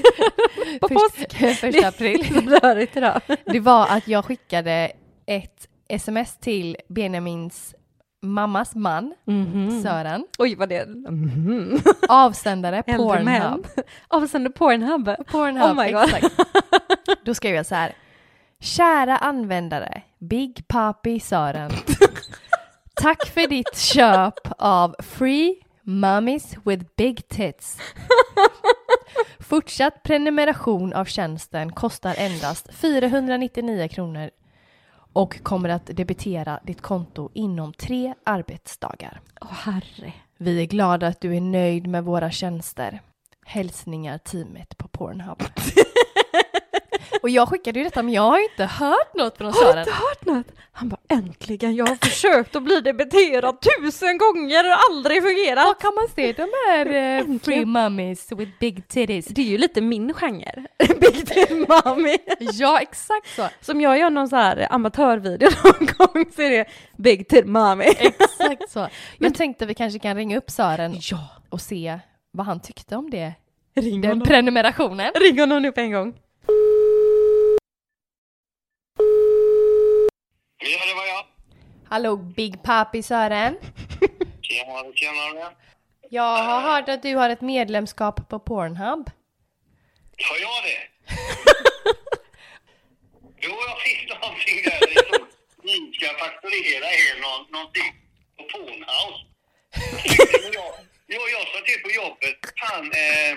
[0.80, 1.34] På påsk.
[1.38, 2.88] Först, första april.
[2.96, 3.20] Idag.
[3.46, 4.92] Det var att jag skickade
[5.26, 7.74] ett sms till Benjamins
[8.22, 9.82] mammas man, Mhm.
[9.82, 10.24] Sören.
[10.38, 10.86] Oj, vad det...
[10.88, 11.80] Mhm.
[12.08, 13.24] Avsändare Pornhub.
[13.24, 13.64] män.
[14.08, 15.26] Avsänder Pornhub.
[15.26, 16.02] Pornhub, Oh my God.
[16.04, 16.34] exakt.
[17.24, 17.92] Då skrev jag så här.
[18.60, 21.70] Kära användare, Big Papi Sören.
[22.94, 27.78] Tack för ditt köp av Free Mummies with Big Tits.
[29.40, 34.30] Fortsatt prenumeration av tjänsten kostar endast 499 kronor
[35.12, 39.20] och kommer att debitera ditt konto inom tre arbetsdagar.
[39.40, 40.12] Åh herre.
[40.36, 43.00] Vi är glada att du är nöjd med våra tjänster.
[43.46, 45.42] Hälsningar teamet på Pornhub.
[47.22, 49.58] Och jag skickade ju detta men jag har ju inte hört något från Har du
[49.58, 49.78] Sören.
[49.78, 50.46] inte hört något?
[50.74, 55.64] Han bara äntligen, jag har försökt att bli debiterad tusen gånger och aldrig fungerat.
[55.66, 59.26] Var kan man se de här eh, free mummies with big titties?
[59.26, 60.66] Det är ju lite min genre.
[61.00, 62.16] Big Time Mommy.
[62.52, 63.48] Ja, exakt så.
[63.60, 66.64] Som jag gör någon så här amatörvideo någon gång så är det
[66.96, 67.84] Big Time Mommy.
[67.84, 68.88] Exakt så.
[69.18, 71.98] Jag tänkte vi kanske kan ringa upp Sören Ja, och se
[72.30, 73.32] vad han tyckte om det.
[73.74, 74.26] ring Den honom.
[74.28, 75.12] prenumerationen.
[75.14, 76.14] Ring honom nu på en gång.
[80.64, 81.24] Ja, det var jag.
[81.88, 83.56] Hallå Big Papi Sören.
[84.42, 85.54] Tjenare, tjenare.
[86.10, 89.10] Jag har hört att du har ett medlemskap på Pornhub.
[90.28, 90.88] Har jag det?
[93.40, 95.02] jo, jag fick någonting där.
[95.02, 95.32] Stod
[95.64, 97.92] ni ska fakturera er någon, någonting
[98.36, 99.22] på Pornhouse.
[100.42, 100.70] Men jag,
[101.06, 103.32] jag, jag sa till på jobbet, fan, eh,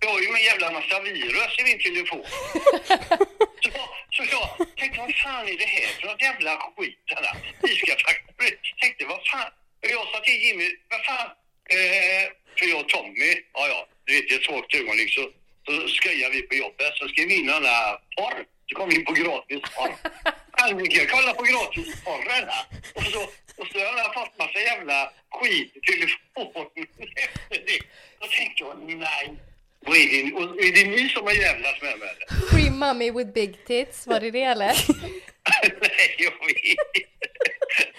[0.00, 2.24] jag har ju en jävla massa virus i min telefon.
[3.64, 3.70] Så,
[4.10, 6.98] så jag tänkte, vad fan är det här för något jävla skit?
[7.16, 7.32] Alla?
[7.62, 8.80] Ni ska faktiskt...
[8.80, 9.50] Tänkte, vad fan?
[9.82, 11.30] Och jag sa till Jimmy, vad fan?
[11.76, 12.24] Eh,
[12.58, 15.24] för jag och Tommy, ja ja, du vet i ett svagt ögonblick så,
[15.66, 16.92] så skojar vi på jobbet.
[16.94, 18.44] Så skrev vi in alla porr.
[18.66, 19.94] Så kom vi in på gratis porr.
[20.50, 22.44] Aldrig kolla på gratis porr här.
[22.94, 23.22] Och så,
[23.60, 26.66] och så har jag fått massa jävla skit i telefonen
[27.24, 27.80] efter det.
[28.20, 29.36] Då tänkte jag, nej.
[29.86, 32.46] Och är, det, och är det ni som har jävlats med mig eller?
[32.50, 34.66] Free mummy with big tits, var det det eller?
[35.80, 37.00] Nej, jag vet inte.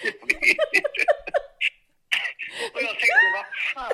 [0.02, 1.04] Jag vet inte.
[2.74, 3.92] Och jag tänkte, vad fan?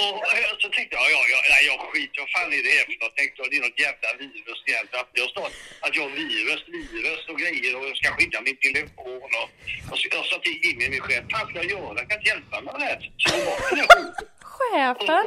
[0.00, 2.96] Och så tänkte jag, ja, ja, nej, jag skiter vad fan är det här för
[3.04, 3.16] något?
[3.16, 4.58] Tänkte jag, det är något jävla virus
[5.00, 5.50] att Det har
[5.84, 9.30] att jag har virus, virus och grejer och jag ska skydda min telefon.
[9.40, 9.48] Och,
[9.90, 11.94] och så, jag sa till Jimmy, min chef, fan ska jag göra?
[12.00, 13.00] Jag kan inte hjälpa mig med det här.
[13.22, 14.14] Så det var den här.
[14.54, 15.26] Chefen?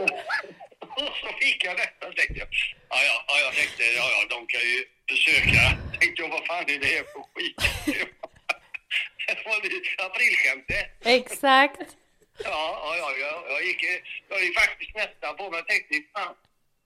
[0.96, 2.48] Och så fick jag detta tänkte jag.
[2.90, 5.62] Ja, ja, ja, jag tänkte, ja, ja, de kan ju försöka.
[6.00, 7.56] Tänkte jag, vad fan är det här för skit?
[9.28, 9.56] Det var
[10.06, 10.86] aprilskämtet.
[11.06, 11.82] Exakt.
[12.44, 13.84] Ja, ja, ja, jag, gick,
[14.30, 16.36] jag gick faktiskt nästan på mig tänkte, fan,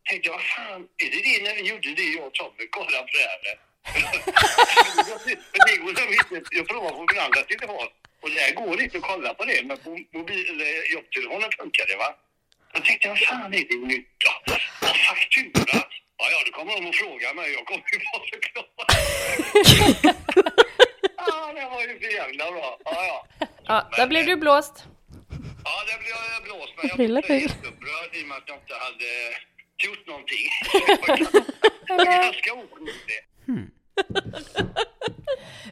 [0.09, 3.07] tänkte jag, fan, är det det när vi gjorde det jag och Tommy, kolla på
[3.17, 3.59] det här?
[6.51, 7.87] Jag provar på min andra telefon
[8.21, 10.63] och det går inte att kolla på det, men på mobil,
[10.93, 12.15] jobbtelefonen funkar det va?
[12.75, 14.53] Då tänkte jag, fan är det nytt då?
[14.87, 15.81] Och faktura?
[16.17, 17.53] Ja, ja, då kommer de och frågar mig.
[17.53, 18.67] Jag kommer ju bara förklara.
[21.27, 22.77] ja, det var ju för jävla bra.
[22.85, 23.47] Ja, ja.
[23.65, 24.85] Ja, där blev du blåst.
[25.63, 28.73] Ja, det blev jag blåst, men jag blev jätteupprörd i och med att jag inte
[28.85, 29.09] hade
[29.85, 30.45] gjort någonting.
[31.87, 33.19] Jag var ganska oskyldig.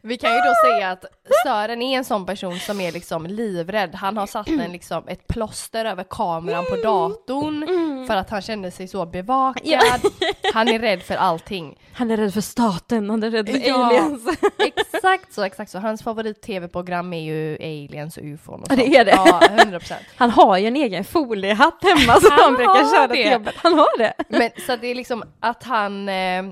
[0.05, 1.05] Vi kan ju då säga att
[1.45, 3.95] Sören är en sån person som är liksom livrädd.
[3.95, 7.67] Han har satt en liksom ett plåster över kameran på datorn
[8.07, 9.81] för att han kände sig så bevakad.
[10.53, 11.77] Han är rädd för allting.
[11.93, 13.85] Han är rädd för staten, han är rädd för Ja.
[13.85, 14.37] aliens.
[14.93, 15.79] Exakt så, exakt så.
[15.79, 18.95] Hans favorit-tv-program är ju aliens och ufon och Ja, det sånt.
[18.95, 19.11] är det.
[19.11, 20.01] Ja, 100 procent.
[20.15, 23.13] Han har ju en egen foliehatt hemma som han, Han brukar köra det.
[23.23, 23.55] till jobbet.
[23.57, 24.13] Han har det.
[24.29, 26.43] Men så det är liksom att han eh,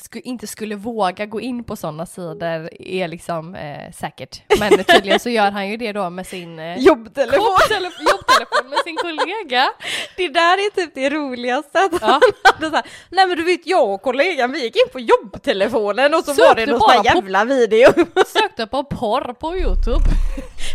[0.00, 4.42] sku, inte skulle våga gå in på sådana sidor är liksom eh, säkert.
[4.60, 7.38] Men tydligen så gör han ju det då med sin eh, Jobbtelefon.
[7.44, 9.70] jobbtelefon, jobbtelefon med sin kollega.
[10.16, 11.78] Det där är typ det roligaste.
[11.80, 12.20] Att Ja.
[12.60, 16.14] han så här, nej men du vet jag och kollegan vi gick in på jobbtelefonen
[16.14, 17.88] och så Sökte var det någon sån här på- jävla video.
[18.26, 20.04] Sökte på porr på Youtube.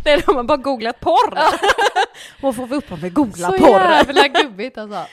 [0.05, 1.37] Nej de har bara googlat porr.
[2.41, 3.79] Vad får vi upp om vi googlar Så porr?
[3.81, 5.05] jävla gubbigt alltså.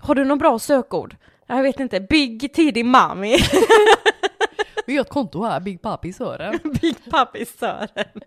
[0.00, 1.16] Har du någon bra sökord?
[1.56, 3.36] Jag vet inte, Big Tiddy Mommy,
[4.86, 6.58] Vi har ett konto här, Big Papi Sören.
[6.80, 8.20] Big Papi Sören.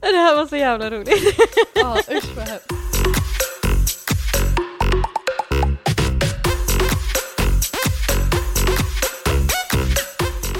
[0.00, 1.38] Det här var så jävla roligt.
[1.74, 2.66] Ja, usch vad hemskt.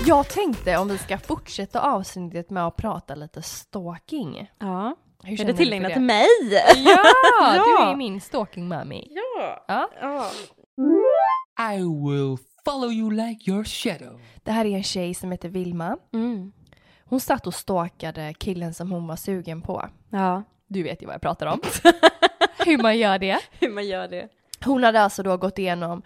[0.07, 4.51] Jag tänkte om vi ska fortsätta avsnittet med att prata lite stalking.
[4.59, 4.96] Ja.
[5.25, 6.27] Hur Är det tillägnat till mig?
[6.75, 7.05] Ja,
[7.40, 7.64] Ja.
[7.64, 9.07] du är min stalking mommy.
[9.11, 9.64] Ja.
[9.68, 9.90] Ja.
[10.01, 10.31] ja.
[11.72, 14.20] I will follow you like your shadow.
[14.42, 15.96] Det här är en tjej som heter Vilma.
[16.12, 16.52] Mm.
[17.04, 19.88] Hon satt och stalkade killen som hon var sugen på.
[20.11, 20.42] Ja.
[20.66, 21.61] Du vet ju vad jag pratar om.
[22.66, 23.38] Hur man gör det.
[23.61, 24.28] Hur man gör det.
[24.64, 26.02] Hon hade alltså då gått igenom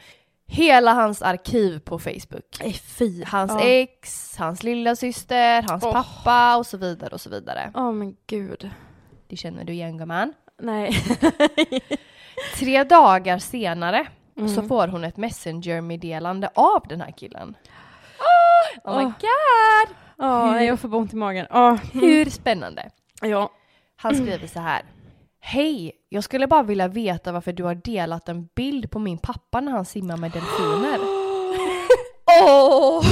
[0.47, 2.57] hela hans arkiv på Facebook.
[2.99, 3.25] Fy.
[3.25, 3.61] Hans ja.
[3.61, 5.93] ex, hans lilla syster, hans Åh.
[5.93, 7.73] pappa och så vidare och så vidare.
[7.75, 8.71] Åh men gud.
[9.29, 10.33] Det känner du igen gumman.
[10.59, 10.93] Nej.
[12.59, 14.07] Tre dagar senare
[14.39, 14.49] Mm.
[14.49, 17.57] så får hon ett messenger-meddelande av den här killen.
[18.85, 19.11] Oh, my Åh.
[19.21, 19.97] god!
[20.19, 21.47] Ja, Hur- jag får ont i magen.
[21.51, 21.79] Ja.
[21.93, 22.91] Hur spännande?
[23.23, 23.51] Ja.
[23.97, 24.83] Han skriver så här.
[25.41, 29.61] Hej, jag skulle bara vilja veta varför du har delat en bild på min pappa
[29.61, 30.99] när han simmar med delfiner.
[32.43, 33.05] Åh!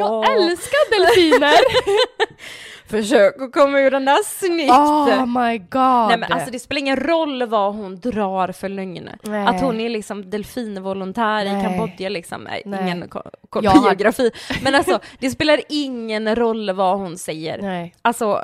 [0.00, 1.54] Jag älskar delfiner!
[2.90, 4.70] Försök att komma ur den där snyggt!
[4.70, 6.08] oh my god!
[6.08, 9.10] Nej men alltså det spelar ingen roll vad hon drar för lögn.
[9.22, 9.46] Nej.
[9.46, 11.64] Att hon är liksom delfinvolontär i Nej.
[11.64, 13.08] Kambodja liksom, nej, ingen
[13.52, 14.30] har- biografi.
[14.62, 17.62] Men alltså det spelar ingen roll vad hon säger.
[17.62, 17.94] Nej.
[18.02, 18.40] Alltså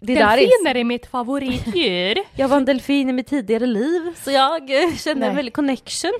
[0.00, 0.36] det där är...
[0.36, 2.18] Delfiner är mitt favoritdjur.
[2.36, 5.28] Jag var en delfin i mitt tidigare liv så jag kände Nej.
[5.28, 6.12] en väldig connection.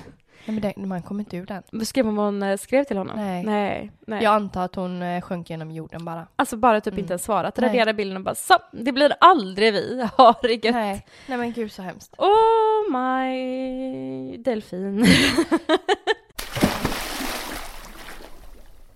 [0.46, 1.86] Nej, men det, man kommer inte ur den.
[1.86, 3.16] Skrev hon vad hon eh, skrev till honom?
[3.16, 3.44] Nej.
[3.44, 3.92] Nej.
[4.06, 4.22] nej.
[4.24, 6.26] Jag antar att hon eh, sjönk genom jorden bara.
[6.36, 6.98] Alltså bara typ Mm.
[7.02, 10.74] inte ens svarat, radera bilden och bara så, det blir aldrig vi, ha det gött.
[10.74, 11.06] Nej.
[11.26, 12.14] Nej men gud så hemskt.
[12.18, 15.06] Oh my delfin.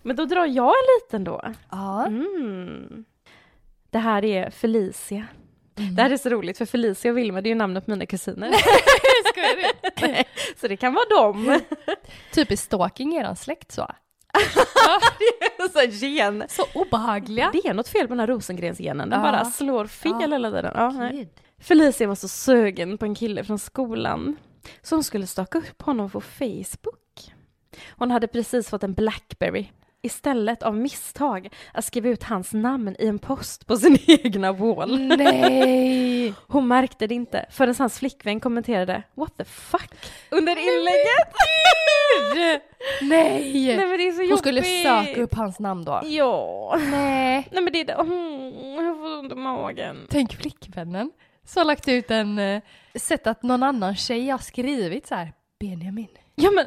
[0.03, 1.43] Men då drar jag en liten då.
[1.71, 2.07] Ja.
[2.07, 3.05] Mm.
[3.91, 5.27] Det här är Felicia.
[5.79, 5.95] Mm.
[5.95, 8.07] Det här är så roligt för Felicia och Vilma det är ju namnet på mina
[8.07, 8.49] kusiner.
[10.01, 10.25] Nej,
[10.61, 11.61] så det kan vara dem.
[12.35, 13.87] Typiskt stalking i eran släkt så.
[15.73, 16.45] så gen.
[16.49, 17.51] Så obehagliga.
[17.53, 19.33] Det är något fel på den här Rosengrensgenen, den Ja.
[19.33, 20.19] bara slår fel Ja.
[20.29, 20.73] hela tiden.
[20.75, 21.11] Ja.
[21.63, 24.37] Felicia var så sugen på en kille från skolan
[24.83, 27.33] så hon skulle staka upp honom på Facebook.
[27.91, 29.67] Hon hade precis fått en Blackberry
[30.03, 35.01] istället av misstag att skriva ut hans namn i en post på sin egna wall.
[35.17, 36.35] Nej!
[36.47, 39.91] Hon märkte det inte förrän hans flickvän kommenterade “What the fuck?”
[40.31, 41.35] under inlägget.
[42.35, 42.63] Nej!
[43.77, 44.83] Nej men det är så Hon skulle jobbigt.
[45.07, 46.01] söka upp hans namn då.
[46.05, 46.77] Ja.
[46.91, 47.49] Nej.
[47.53, 47.93] Nej men det är det.
[47.93, 50.07] Mm, jag får ont i magen.
[50.11, 51.11] Tänk flickvännen
[51.45, 52.63] som har lagt ut en, eh,
[52.95, 56.09] sett att någon annan tjej har skrivit så här Benjamin.
[56.35, 56.67] Ja men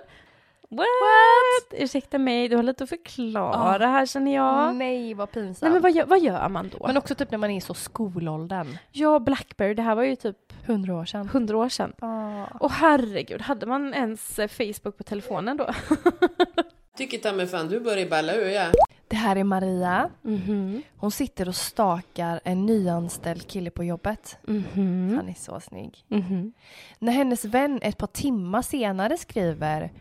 [0.77, 1.81] what?
[1.81, 4.75] Ursäkta mig, du har lite att förklara här känner jag.
[4.75, 5.62] Nej vad pinsamt.
[5.62, 6.88] Nej men vad gör, vad gör man då?
[6.88, 8.77] Men också typ när man är så skolåldern.
[8.91, 11.27] Ja, Blackberry, det här var ju typ Hundra år sedan.
[11.29, 11.93] hundra år sedan.
[11.99, 12.45] Ah.
[12.59, 15.69] Och herregud, hade man ens eh, Facebook på telefonen då?
[16.97, 18.65] Tycker ta mig fan du börjar balla ur ja.
[19.07, 20.09] Det här är Maria.
[20.21, 24.38] Mhm, Hon sitter och stakar en nyanställd kille på jobbet.
[24.47, 26.05] mhm, Han är så snygg.
[26.07, 26.53] mhm.
[26.99, 29.91] När hennes vän ett par timmar senare skriver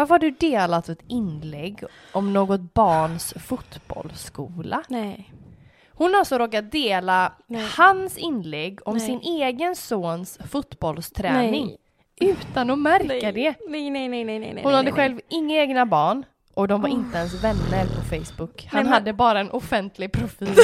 [0.00, 4.82] Varför har du delat ett inlägg om något barns fotbollsskola?
[4.88, 5.32] Nej.
[5.88, 7.68] Hon har alltså råkat dela Nej.
[7.76, 9.06] hans inlägg om Nej.
[9.06, 11.78] sin egen sons fotbollsträning Nej.
[12.30, 13.32] utan att märka Nej.
[13.32, 13.54] det.
[13.68, 14.48] Nej, nej, nej, nej, nej.
[14.48, 14.92] Hon nej, hade nej.
[14.92, 18.68] själv inga egna barn och de var inte ens vänner på Facebook.
[18.72, 20.54] Han men- hade bara en offentlig profil.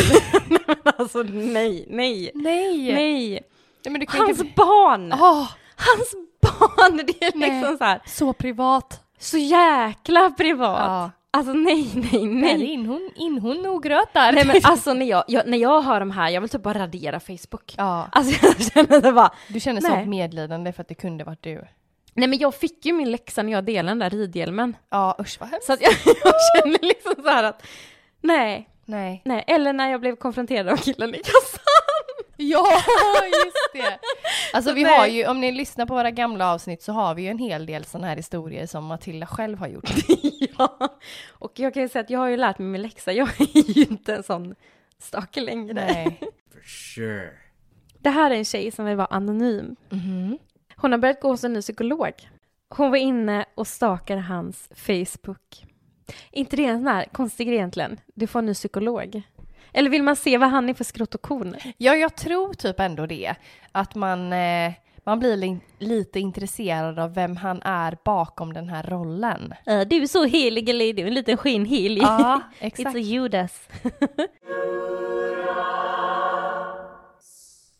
[0.98, 2.92] Alltså nej, nej, Nej!
[2.94, 3.40] nej.
[3.88, 4.52] Nej, Hans inte...
[4.56, 5.12] barn!
[5.12, 6.96] Åh, Hans barn!
[7.06, 7.50] Det är Nej.
[7.50, 9.05] liksom så här, så privat.
[9.18, 10.78] Så jäkla privat.
[10.80, 11.10] Ja.
[11.30, 12.64] Alltså nej, nej, Nej.
[12.64, 14.32] In hon, in hon och gröt där.
[14.32, 16.78] Nej men alltså när jag, jag, när jag hör de här, jag vill typ bara
[16.78, 17.74] radera Facebook.
[17.78, 19.90] Ja, Alltså jag känner det bara, du känner Nej.
[19.90, 21.64] sånt medlidande för att det kunde varit du.
[22.14, 24.76] nej men jag fick ju min läxa när jag delade den där ridhjälmen.
[24.90, 25.66] Ja, usch vad hemskt.
[25.66, 25.92] Så att jag,
[26.24, 27.62] jag känner liksom så här att,
[28.20, 29.22] nej, Nej.
[29.24, 29.44] nej.
[29.46, 31.55] Eller när jag blev konfronterad av killen i kassan.
[32.48, 32.82] Ja,
[33.44, 33.98] just det.
[34.52, 37.22] Alltså Så vi har ju, om ni lyssnar på våra gamla avsnitt så har vi
[37.22, 39.90] ju en hel del sådana här historier som Matilda själv har gjort.
[40.58, 40.98] ja.
[41.30, 43.70] Och jag kan ju säga att jag har ju lärt mig min läxa, jag är
[43.78, 44.54] ju inte en sån
[44.98, 45.74] stalker längre.
[45.74, 46.20] Nej.
[46.52, 46.60] For
[46.94, 47.30] sure.
[47.98, 49.76] Det här är en tjej som vill vara anonym.
[49.90, 50.38] Mhm.
[50.76, 52.12] Hon har börjat gå hos en ny psykolog.
[52.68, 55.64] Hon var inne och stakade hans Facebook.
[56.32, 58.00] inte det en sån här konstig grej egentligen?
[58.14, 59.22] Du får en ny psykolog.
[59.76, 61.56] Eller vill man se vad han är för skrot och korn?
[61.76, 63.34] Ja, jag tror typ ändå det.
[63.72, 64.72] Att man, eh,
[65.04, 69.54] man blir li- lite intresserad av vem han är bakom den här rollen.
[69.70, 72.02] Uh, du är så helig eller är du en liten skinnhelig?
[72.02, 72.96] Ja, It's exakt.
[72.96, 73.68] a Judas.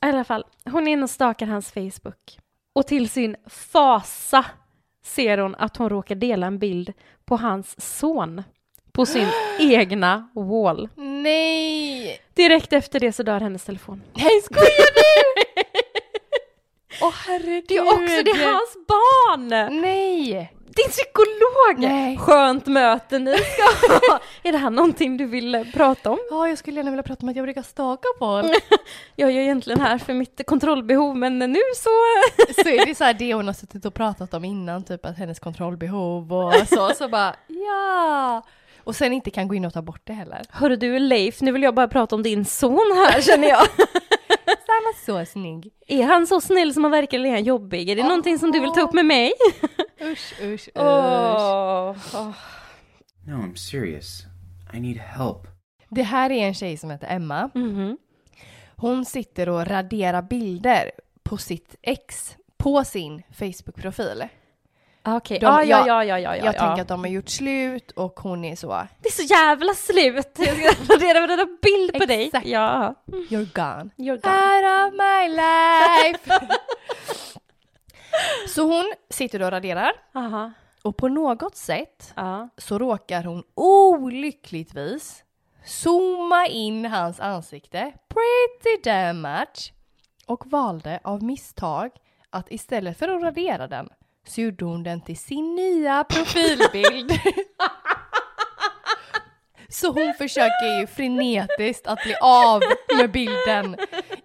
[0.03, 2.39] I alla fall, hon är inne och stakar hans Facebook.
[2.75, 4.45] Och till sin fasa
[5.05, 6.93] ser hon att hon råkar dela en bild
[7.25, 8.43] på hans son
[8.97, 9.29] på sin
[9.59, 10.89] egna wall.
[10.97, 12.21] Nej!
[12.35, 14.03] Direkt efter det så dör hennes telefon.
[14.15, 15.63] Nej, skojar du?
[17.07, 17.65] Åh herregud.
[17.69, 19.81] Det är också det är hans barn!
[19.81, 20.53] Nej!
[20.77, 21.91] Din psykolog!
[21.91, 22.17] Nej.
[22.17, 24.21] Skönt möte ni ska ha.
[24.43, 26.19] Är det här någonting du vill eh, prata om?
[26.31, 28.53] Ja, jag skulle gärna vilja prata om att jag brukar staka folk.
[29.17, 31.91] Jag är egentligen här för mitt kontrollbehov men nu så...
[32.63, 35.19] så är det så här det hon har suttit och pratat om innan, typ att
[35.19, 38.43] hennes kontrollbehov och så, så bara ja.
[38.87, 40.43] Och sen inte kan gå in och ta bort det heller.
[40.51, 43.67] Hörru du Leif, nu vill jag bara prata om din son här känner jag.
[44.67, 45.73] Så han var så snygg.
[45.87, 47.91] Är han så snäll som han verkar eller är han jobbig?
[47.91, 49.33] Är det någonting som du vill ta upp med mig?
[50.01, 50.69] Usch, usch, usch.
[50.75, 52.31] Åh, åh.
[53.27, 54.23] No, I'm serious.
[54.75, 55.47] I need help.
[55.89, 57.51] Det här är en tjej som heter Emma.
[57.55, 57.99] Mhm.
[58.77, 60.91] Hon sitter och raderar bilder
[61.23, 64.29] på sitt ex på sin Facebook-profil.
[65.07, 66.59] Okej, De- ja, ja, ja, ja, ja, Jag ja.
[66.61, 70.29] tänker att de har gjort slut och hon är så, Det är så jävla slut!
[70.37, 72.25] Jag ska radera varenda bild på dig.
[72.25, 72.47] Exakt.
[72.47, 73.91] Ja, you're gone.
[73.97, 74.37] you're gone.
[74.37, 76.49] Out of my life!
[78.49, 82.49] så hon sitter och raderar Aha, och på något sätt ja.
[82.57, 85.25] så råkar hon olyckligtvis
[85.65, 89.73] zooma in hans ansikte pretty damn much
[90.27, 91.91] och valde av misstag
[92.31, 93.89] att istället för att radera den
[94.29, 97.13] så gjorde hon den till sin nya profilbild.
[99.69, 102.63] Så hon försöker ju frenetiskt att bli av
[102.97, 103.77] med bilden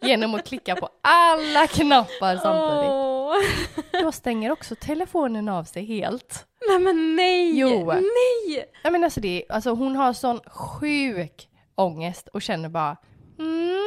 [0.01, 2.91] genom att klicka på alla knappar samtidigt.
[2.91, 4.03] Åh.
[4.03, 6.45] Då stänger också telefonen av sig helt.
[6.67, 7.59] Nej men nej!
[7.59, 7.85] Jo.
[7.91, 8.65] Nej!
[8.83, 12.97] Nej men alltså, det, alltså hon har sån sjuk ångest och känner bara
[13.39, 13.77] mm,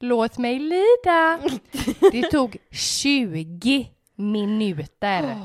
[0.00, 1.38] låt mig lida.
[2.12, 3.88] Det tog 20
[4.22, 5.36] minuter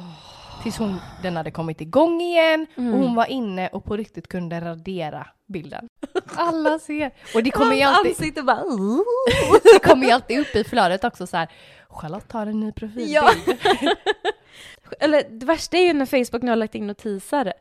[0.63, 4.61] tills hon, den hade kommit igång igen och hon var inne och på riktigt kunde
[4.61, 5.89] radera bilden.
[6.35, 7.11] Alla ser.
[7.35, 8.63] Och det kommer ju alltid, bara...
[9.73, 11.47] det kommer ju alltid upp i flödet också så här.
[11.89, 13.09] Charlotte har en ny profilbild.
[13.09, 13.31] Ja.
[14.99, 17.53] Eller det värsta är ju när Facebook nu har lagt in notiser.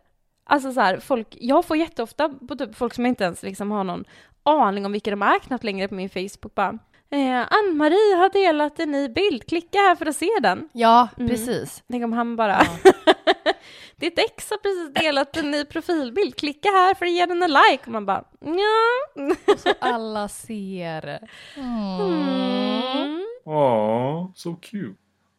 [0.44, 3.85] Alltså så här, folk, jag får jätteofta på typ folk som inte ens liksom har
[3.85, 4.05] någon
[4.42, 6.79] aning om vilka de är knappt längre på min Facebook bara
[7.11, 10.69] eh, Ann-Marie har delat en ny bild, klicka här för att se den.
[10.73, 11.29] Ja, Mm.
[11.29, 11.83] precis.
[11.90, 12.61] Tänk om han bara
[13.97, 17.51] Ditt ex har precis delat en ny profilbild, klicka här för att ge den en
[17.51, 17.83] like.
[17.87, 19.55] Och man bara ja.
[19.57, 21.29] Så alla ser.
[21.57, 23.23] Mm.
[23.47, 24.95] Aw, so cute.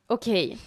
[0.08, 0.58] Okej,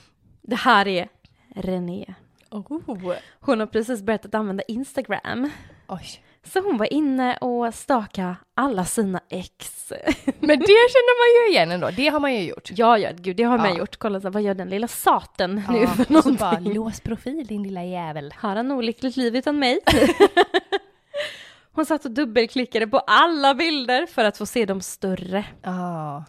[0.42, 1.08] det här är
[1.54, 2.14] René.
[2.50, 3.14] Oh.
[3.40, 5.50] Hon har precis börjat att använda Instagram.
[5.88, 6.22] Oj.
[6.52, 9.92] Så hon var inne och staka alla sina ex.
[10.40, 12.68] Men det känner man ju igen ändå, det har man ju gjort.
[12.72, 13.78] ja, ja, gud, det har man Ja.
[13.78, 13.96] gjort.
[13.96, 16.36] Kolla, så, vad gör den lilla saten nu Ja, för och så någonting?
[16.36, 18.34] bara, lås profil din lilla jävel.
[18.38, 19.80] Har han olyckligt liv utan mig?
[21.72, 25.44] hon satt och dubbelklickade på alla bilder för att få se dem större.
[25.62, 26.24] Ja.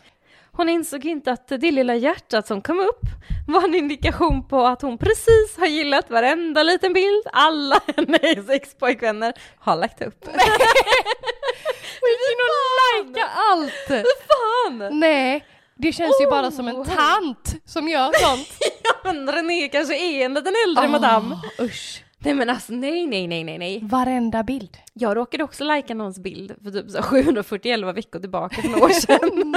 [0.53, 3.01] Hon insåg inte att det lilla hjärtat som kom upp
[3.47, 9.33] var en indikation på att hon precis har gillat varenda liten bild alla hennes expojkvänner
[9.59, 10.25] har lagt upp.
[12.01, 14.05] Hon gick in och likea allt!
[14.27, 14.99] Fan!
[14.99, 16.85] Nej, det känns ju bara som en Oh.
[16.95, 18.47] tant som gör sånt.
[18.83, 21.31] Ja men René kanske är en liten äldre madam.
[21.33, 22.03] Ah, usch.
[22.19, 23.79] Nej men alltså nej, nej, nej, nej, nej.
[23.83, 24.77] Varenda bild.
[24.93, 28.89] Jag råkade också lajka någons bild för typ så 741 veckor tillbaka för några år
[28.89, 29.55] sedan.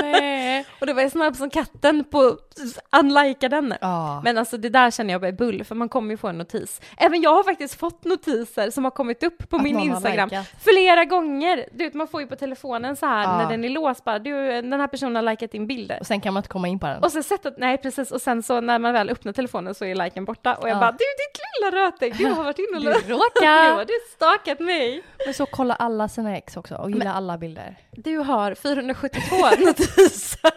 [0.80, 3.74] Och det var jag snabb som katten på att unlika den.
[3.80, 4.20] Ja.
[4.24, 6.38] Men alltså det där känner jag bara är bull, för man kommer ju få en
[6.38, 6.80] notis.
[6.96, 10.30] Även jag har faktiskt fått notiser som har kommit upp på Att min Instagram
[10.64, 11.64] flera gånger.
[11.72, 13.36] Du vet, man får ju på telefonen så här Ja.
[13.38, 15.92] när den är låst bara, du, den här personen har likat din bild.
[16.00, 17.02] Och sen kan man inte komma in på den.
[17.02, 19.94] Och så sättet, nej precis, och sen så när man väl öppnar telefonen så är
[19.94, 20.80] liken borta och jag Ja.
[20.80, 23.74] bara, du ditt lilla rötägg, du har varit inne och Du råkar.
[23.74, 25.02] har du stakat mig.
[25.38, 27.76] Men så kolla alla sina ex också och gilla alla bilder.
[27.92, 30.52] Du har 472 notiser.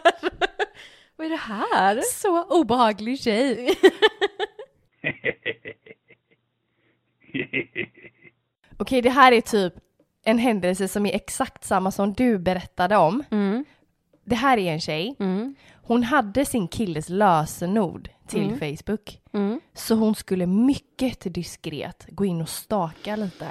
[1.16, 2.00] Vad är det här?
[2.14, 3.74] Så obehaglig tjej.
[8.76, 9.74] Okej, det här är typ
[10.24, 13.24] en händelse som är exakt samma som du berättade om.
[13.30, 13.64] Mm,
[14.24, 15.16] Det här är en tjej.
[15.18, 18.58] mm, Hon hade sin killes lösenord till Mm.
[18.58, 19.20] Facebook.
[19.32, 19.60] mm.
[19.74, 23.46] Så hon skulle mycket diskret gå in och staka lite.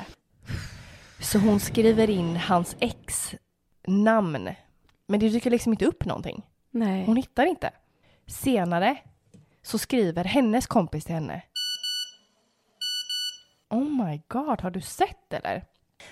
[1.32, 3.36] Så hon skriver in hans ex
[3.88, 4.50] namn.
[5.08, 6.44] Men det dyker liksom inte upp någonting.
[6.72, 7.06] Nej.
[7.06, 7.72] Hon hittar inte.
[8.28, 8.98] Senare
[9.62, 11.42] så skriver hennes kompis till henne.
[13.70, 15.64] Oh my god, har du sett eller?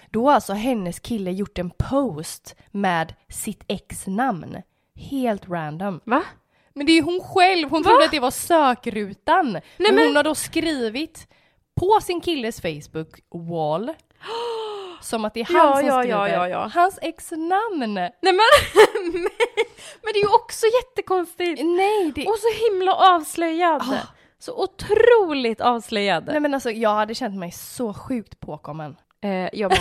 [0.09, 4.61] Då har alltså hennes kille gjort en post med sitt ex namn.
[4.95, 5.99] Helt random.
[6.03, 6.23] Va?
[6.73, 7.89] Men det är ju hon själv, hon Va?
[7.89, 9.51] trodde att det var sökrutan.
[9.51, 9.61] men
[9.95, 11.27] men- hon har då skrivit
[11.75, 13.85] på sin killes Facebook wall
[15.01, 16.71] Som att det är Ja, han som ja, skriver ja, ja, ja.
[16.73, 17.93] hans ex-namn.
[17.93, 18.33] Nej men,
[20.01, 21.61] men det är ju också jättekonstigt.
[21.63, 22.27] Nej, det...
[22.27, 23.81] Och så himla avslöjad.
[23.81, 24.07] Ah.
[24.39, 26.25] Så otroligt avslöjad.
[26.27, 28.95] Nej men alltså jag hade känt mig så sjukt påkommen.
[29.21, 29.79] Eh, jag men,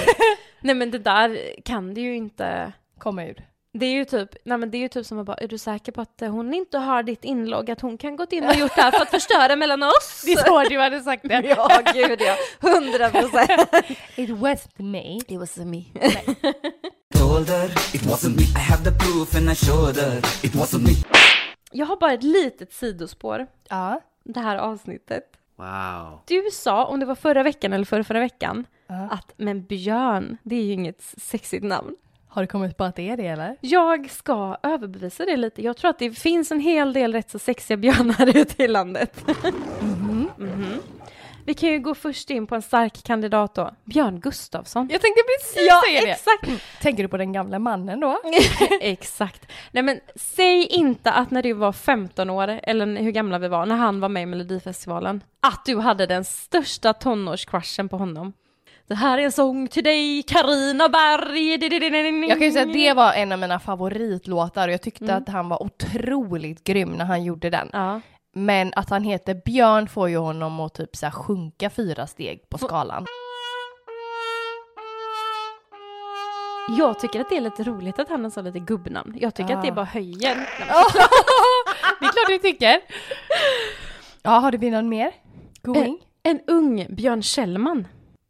[0.61, 2.73] nej men det där kan det ju inte.
[2.99, 3.54] Komma ur.
[3.77, 5.59] Det är ju typ, nej men det är ju typ som att bara, är du
[5.59, 8.55] säker på att eh, hon inte har ditt inlogg, att hon kan gått in och
[8.55, 10.23] gjort det här för att förstöra mellan oss?
[10.27, 11.41] Det är så du hade sagt det.
[11.57, 12.37] Ja, gud ja.
[12.71, 13.69] Hundra procent.
[14.17, 15.17] It was me.
[15.17, 15.85] It was me.
[21.73, 24.01] Jag har bara ett litet sidospår, Ja.
[24.25, 25.25] det här avsnittet.
[25.57, 26.21] Wow.
[26.27, 29.09] Du sa, om det var förra veckan eller förra, förra veckan, Ja.
[29.11, 31.97] att men Björn, det är ju inget sexigt namn.
[32.35, 33.57] Har du kommit på att det är det eller?
[33.61, 35.63] Jag ska överbevisa det lite.
[35.63, 39.25] Jag tror att det finns en hel del rätt så sexiga björnar ute i landet.
[39.81, 40.29] Mhm.
[41.47, 43.71] Vi kan ju gå först in på en stark kandidat då.
[43.85, 44.89] Björn Gustafsson.
[44.93, 46.11] Jag tänkte precis Ja, säga det.
[46.11, 46.51] exakt.
[46.83, 48.21] Tänker du på den gamla mannen då?
[48.81, 49.47] exakt.
[49.73, 53.67] Nej men säg inte att när du var 15 år, eller hur gamla vi var,
[53.67, 58.33] när han var med i Melodifestivalen, att du hade den största tonårscrushen på honom.
[58.87, 61.51] Det här är en sång till dig, Karina Berg.
[62.29, 65.29] Jag kan ju säga att det var en av mina favoritlåtar och jag tyckte att
[65.29, 67.71] han var otroligt grym när han gjorde den.
[67.73, 68.01] Ja.
[68.35, 72.59] Men att han heter Björn får ju honom att typ så sjunka fyra steg på
[72.59, 73.07] skalan.
[76.79, 79.17] Jag tycker att det är lite roligt att han har så lite gubbnamn.
[79.21, 79.75] Jag tycker att det Ah.
[79.75, 80.35] bara höjer.
[82.01, 82.81] det är klart du tycker.
[84.23, 85.13] Ja, har du någon mer?
[85.63, 85.99] Going?
[86.23, 87.87] En ung Björn Kjellman.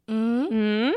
[0.09, 0.47] Mm.
[0.51, 0.93] Mm,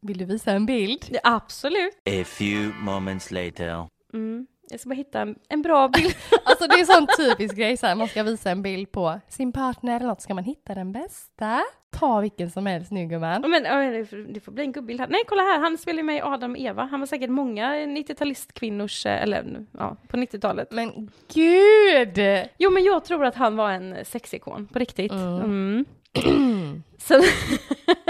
[0.00, 1.04] Vill du visa en bild?
[1.10, 1.92] det- absolut.
[2.06, 3.86] A few moments later.
[4.12, 4.46] Mm.
[4.70, 6.14] Jag ska bara hitta en, en bra bild.
[6.44, 9.52] Alltså det är sån typisk grej så här, man ska visa en bild på sin
[9.52, 11.62] partner eller något, ska man hitta den bästa?
[11.90, 13.50] Ta vilken som helst nu gumman.
[13.50, 15.08] Men ja, det får- det får bli en gubbild här.
[15.08, 16.84] Nej, kolla här, han spelar ju med i Adam och Eva.
[16.84, 20.70] Han var säkert många 90-talistkvinnors, eh, eller ja, på 90-talet.
[20.70, 22.18] Men gud!
[22.58, 25.12] Jo, men jag tror att han var en sexikon, på riktigt.
[25.12, 25.84] Mm.
[26.14, 26.82] Mm.
[26.98, 27.22] Sen...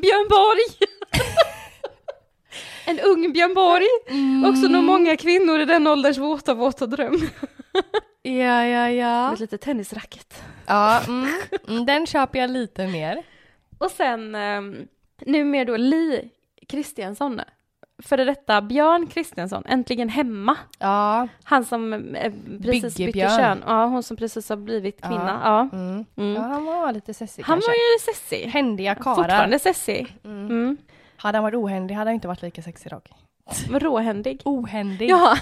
[0.00, 0.88] Björn Borg!
[2.86, 3.86] en ung Björn Borg!
[4.50, 7.20] Också nog många kvinnor i den ålderns våta, våta dröm.
[8.22, 9.24] Ja, ja, ja.
[9.24, 10.42] Med ett litet tennisracket.
[10.66, 11.28] Ja, mm,
[11.68, 13.22] mm, den köper jag lite mer.
[13.78, 14.88] Och sen um,
[15.26, 16.30] numera då Li
[16.68, 17.40] Kristiansson.
[18.02, 20.56] Före detta Björn Kristiansson, äntligen hemma.
[20.78, 22.32] Ja, Han som eh,
[22.62, 23.64] precis bytte kön.
[23.66, 25.40] Ja, hon som precis har blivit kvinna.
[25.44, 25.78] Ja.
[25.78, 26.04] mm.
[26.16, 26.34] Mm.
[26.34, 27.70] ja han var lite sessig Han kanske.
[27.70, 28.46] var ju sessig.
[28.46, 29.14] Händiga karar.
[29.14, 30.16] Fortfarande sessig.
[30.24, 30.76] Mm.
[31.16, 33.08] Hade han varit ohändig hade han inte varit lika sexig dock.
[33.70, 34.40] Råhändig.
[34.44, 35.10] Ohändig.
[35.10, 35.36] Ja,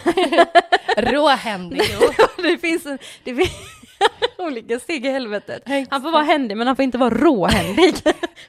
[0.96, 1.82] Råhändig.
[2.00, 2.24] jo.
[2.42, 3.52] det finns, en, det finns
[4.38, 5.62] olika steg i helvetet.
[5.90, 7.96] Han får vara händig men han får inte vara råhändig.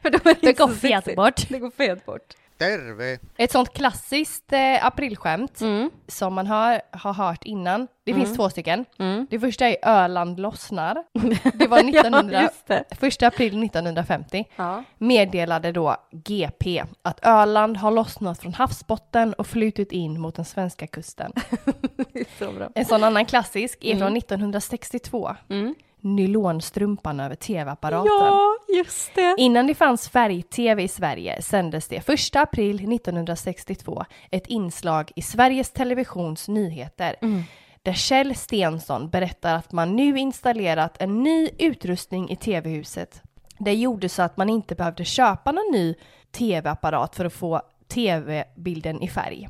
[0.01, 1.49] För är det, går fet bort.
[1.49, 2.34] Det går fet bort.
[2.60, 3.20] Terve.
[3.38, 5.89] Ett sånt klassiskt eh, aprilskämt Mm.
[6.07, 7.88] som man har, har hört innan.
[8.05, 8.86] Det finns två stycken.
[8.99, 9.28] Mm.
[9.30, 11.03] Det första är Öland lossnar.
[11.53, 12.49] Det var 1900, Ja,
[12.99, 13.07] det.
[13.07, 14.84] 1 april 1950 Ja.
[14.97, 20.88] meddelade då GP att Öland har lossnat från havsbotten och flutit in mot den svenska
[20.88, 21.32] kusten.
[22.14, 22.70] Det är så bra.
[22.76, 25.36] En sån annan klassisk är från 1962.
[26.04, 26.16] Mm.
[26.16, 28.12] Nylonstrumpan över tv-apparaten.
[28.12, 29.36] Ja, just det.
[29.38, 35.72] Innan det fanns färg-tv i Sverige sändes det 1 april 1962 ett inslag i Sveriges
[35.72, 37.16] Televisions nyheter
[37.84, 43.22] där Kjell Stensson berättar att man nu installerat en ny utrustning i tv-huset.
[43.58, 45.95] Det gjorde så att man inte behövde köpa någon ny
[46.32, 49.50] tv-apparat för att få tv-bilden i färg.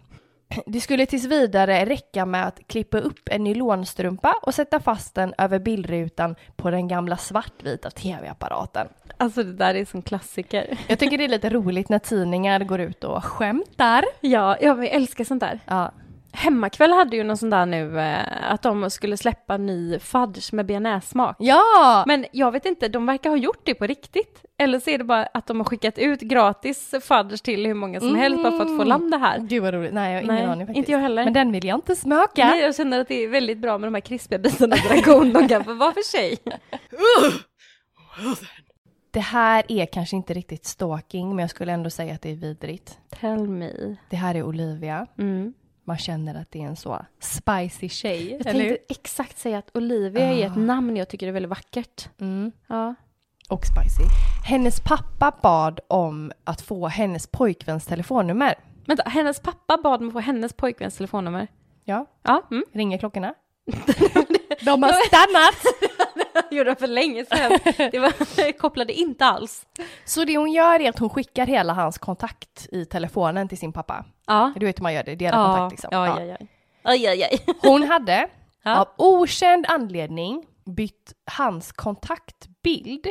[0.66, 5.34] Det skulle tills vidare räcka med att klippa upp en nylonstrumpa och sätta fast den
[5.38, 8.88] över bildrutan på den gamla svartvita tv-apparaten.
[9.18, 10.78] Alltså det där är som klassiker.
[10.88, 14.06] Jag tycker det är lite roligt när tidningar går ut och skämtar.
[14.22, 15.60] Ja, jag älskar sånt där.
[15.66, 15.92] Ja.
[16.34, 20.66] Hemmakväll hade ju någon sån där nu, eh, att de skulle släppa ny fudge med
[20.66, 21.36] bearnaisesmak.
[21.40, 22.04] Ja!
[22.08, 24.46] Men jag vet inte, de verkar ha gjort det på riktigt.
[24.58, 28.00] Eller så är det bara att de har skickat ut gratis fudge till hur många
[28.00, 29.40] som helst bara för att få land det här.
[29.40, 29.94] Gud vad roligt.
[29.94, 30.78] Nej, jag har ingen Nej, aning faktiskt.
[30.78, 31.24] inte jag heller.
[31.24, 32.46] Men den vill jag inte smaka.
[32.46, 35.48] Nej, jag känner att det är väldigt bra med de här krispiga bitarna dragon, de
[35.48, 36.38] kan få vara för sig.
[39.12, 42.36] Det här är kanske inte riktigt stalking, men jag skulle ändå säga att det är
[42.36, 42.98] vidrigt.
[43.20, 43.96] Tell me.
[44.10, 45.08] Det här är Olivia.
[45.18, 45.54] Mm.
[45.90, 48.32] Man känner att det är en så spicy tjej.
[48.32, 52.10] Jag eller tänkte exakt säga att Olivia är ett namn jag tycker är väldigt vackert.
[52.22, 52.52] Mm.
[52.68, 52.96] Ja.
[53.50, 54.04] Och spicy.
[54.46, 58.56] Hennes pappa bad om att få hennes pojkväns telefonnummer.
[58.86, 61.48] Vänta, hennes pappa bad mig få hennes pojkväns telefonnummer.
[61.84, 62.64] Ja, Ja, mm.
[62.74, 63.34] ringer klockorna.
[64.66, 65.90] De har stannat!
[66.52, 67.60] gjorde för länge sedan.
[67.92, 69.66] Det var, kopplade inte alls.
[70.06, 73.74] Så det hon gör är att hon skickar hela hans kontakt i telefonen till sin
[73.74, 74.06] pappa.
[74.28, 74.54] Ja.
[74.56, 75.90] Du vet hur man gör det, deras Ja, kontakt liksom.
[75.92, 76.38] ja, ja, ja.
[76.84, 77.46] Aj, aj, aj.
[77.62, 78.28] Hon hade
[78.64, 78.82] Ja.
[78.82, 83.08] av okänd anledning bytt hans kontaktbild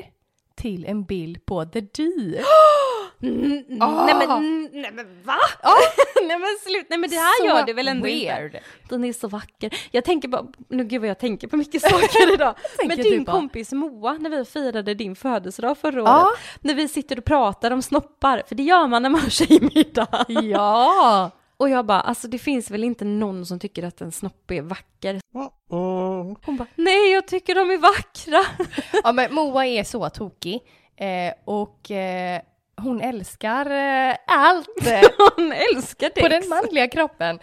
[0.56, 2.02] till en bild på The D.
[3.22, 4.06] Mm, Ah.
[4.06, 5.34] Nej men, nej men va?
[6.26, 8.44] nej men slut, nej men det här Så gör du väl ändå weird.
[8.44, 8.60] inte?
[8.88, 9.74] Den är så vacker.
[9.90, 12.54] Jag tänker bara, nu gud vad jag tänker på mycket saker idag.
[12.86, 13.32] men din på?
[13.32, 17.82] kompis Moa, när vi firade din födelsedag förra året, när vi sitter och pratar om
[17.82, 20.24] snoppar, för det gör man när man har tjejmiddag.
[20.28, 21.30] Ja!
[21.56, 24.62] Och jag bara, alltså det finns väl inte någon som tycker att en snopp är
[24.62, 25.20] vacker?
[26.46, 28.44] Hon bara, nej jag tycker de är vackra.
[29.04, 30.60] ja men Moa är så tokig
[30.96, 32.40] eh, och eh,
[32.82, 34.68] hon älskar eh, allt
[35.36, 36.20] Hon älskar det.
[36.20, 37.38] på den manliga kroppen.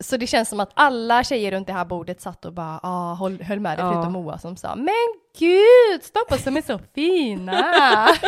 [0.00, 3.14] Så det känns som att alla tjejer runt det här bordet satt och bara ah,
[3.14, 3.92] höll, höll med dig Ja.
[3.92, 4.94] förutom Moa som sa Men
[5.38, 8.08] gud, snoppar som är så fina!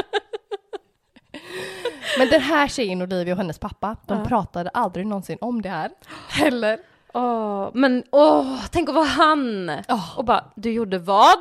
[2.19, 4.25] Men den här tjejen Olivia och hennes pappa, de Ja.
[4.25, 5.91] pratade aldrig någonsin om det här.
[6.29, 6.79] Heller.
[7.15, 9.71] Åh, men åh, tänk att vara han!
[9.89, 10.19] Åh.
[10.19, 11.37] Och bara, du gjorde vad?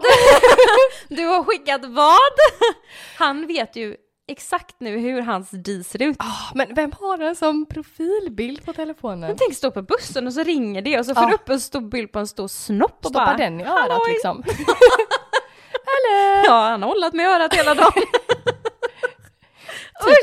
[1.09, 2.18] du har skickat vad?
[3.18, 3.95] Han vet ju
[4.32, 6.15] exakt nu hur hans D ser ut.
[6.19, 9.19] Ah, men vem har den som profilbild på telefonen?
[9.19, 11.59] Men tänk stå på bussen och så ringer det och så får du upp en
[11.59, 14.43] stor bild på en stor snopp och Stoppa bara, den i örat "Halloj!" liksom.
[15.86, 16.43] Hallå!
[16.45, 18.03] Ja, han har hållit med örat hela dagen.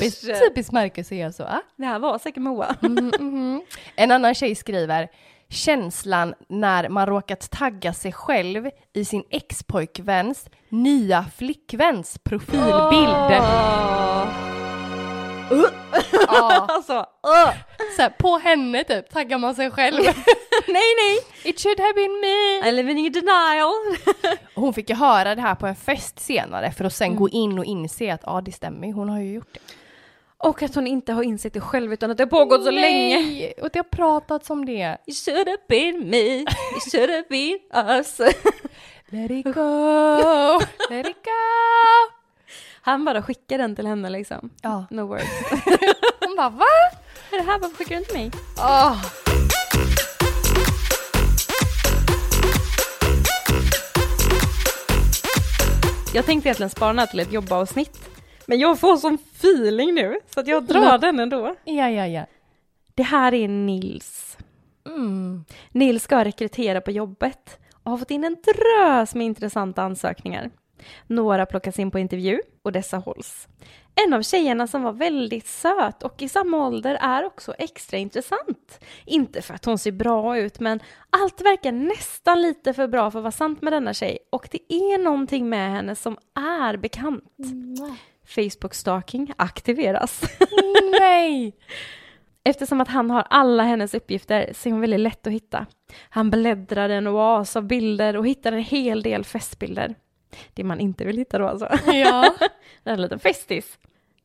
[0.01, 1.43] Typiskt, typiskt Marcus är så.
[1.43, 1.61] ah.
[1.77, 2.75] Det här var säkert Moa.
[2.83, 3.63] Mm, mhm.
[3.95, 5.09] En annan tjej skriver
[5.51, 13.17] Känslan när man råkat tagga sig själv i sin ex-pojkväns nya flickväns profilbild.
[13.31, 14.25] Åh.
[16.29, 17.51] Ja, Alltså, åh.
[17.97, 20.03] så här, på henne typ taggar man sig själv.
[20.69, 21.19] nej nej!
[21.45, 22.69] It should have been me.
[22.69, 23.73] I living in denial.
[24.55, 27.59] Hon fick ju höra det här på en fest senare för att sen gå in
[27.59, 29.61] och inse att ja, det stämmer, hon har ju gjort det.
[30.39, 33.17] Och att hon inte har insett det själv utan att det har pågått så länge.
[33.21, 34.97] Nej, och det har pratats om det.
[35.07, 38.19] It should have been me, it should have been us.
[39.11, 40.61] Let it go,
[40.91, 42.15] let it go.
[42.83, 44.51] Han bara skickar den till henne liksom.
[44.63, 44.85] Ja.
[44.91, 45.25] No words.
[46.21, 46.65] Hon bara va?
[47.33, 47.59] Är det här?
[47.59, 48.31] Varför skickar du till mig?
[48.59, 49.05] Åh.
[56.15, 58.08] Jag tänkte egentligen spara här till ett jobbavsnitt.
[58.49, 61.55] Men jag får sån feeling nu så att jag drar den ändå.
[61.65, 62.27] Ja, ja, ja.
[62.95, 64.39] Det här är Nils.
[64.87, 65.45] Mm.
[65.73, 70.51] Nils ska rekrytera på jobbet och har fått in en drös med intressanta ansökningar.
[71.07, 73.49] Några plockas in på intervju och dessa hålls.
[74.07, 78.81] En av tjejerna som var väldigt söt och i samma ålder är också extra intressant.
[79.05, 80.81] Inte för att hon ser bra ut, men
[81.11, 84.73] allt verkar nästan lite för bra för att vara sant med denna tjej och det
[84.75, 87.25] är någonting med henne som är bekant.
[88.29, 90.23] Facebook-stalking aktiveras.
[91.01, 91.57] Nej!
[92.45, 95.67] Eftersom att han har alla hennes uppgifter så är hon väldigt lätt att hitta.
[96.09, 99.95] Han bläddrar en oas av bilder och hittar en hel del festbilder.
[100.55, 101.69] Det man inte vill hitta då alltså.
[101.87, 102.35] Ja.
[102.83, 103.79] Det är en liten festis.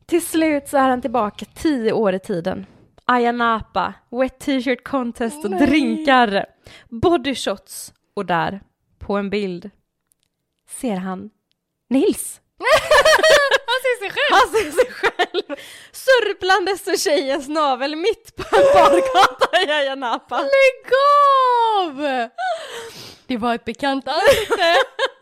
[0.06, 2.66] Till slut så är han tillbaka tio år i tiden.
[3.04, 5.66] Ayia Napa, wet t-shirt contest och Nej.
[5.66, 6.46] drinkar.
[6.88, 7.92] Bodyshots.
[8.14, 8.60] Och där,
[8.98, 9.70] på en bild,
[10.68, 11.30] ser han
[11.88, 12.40] Nils.
[13.84, 14.32] Ser sig själv!
[14.38, 15.58] Han ser sig själv
[15.92, 20.36] sörplandes ur tjejens navel mitt på en bargata i Ayia Napa.
[20.36, 20.92] Lägg
[21.78, 22.28] av!
[23.26, 24.74] Det var ett bekant ansikte.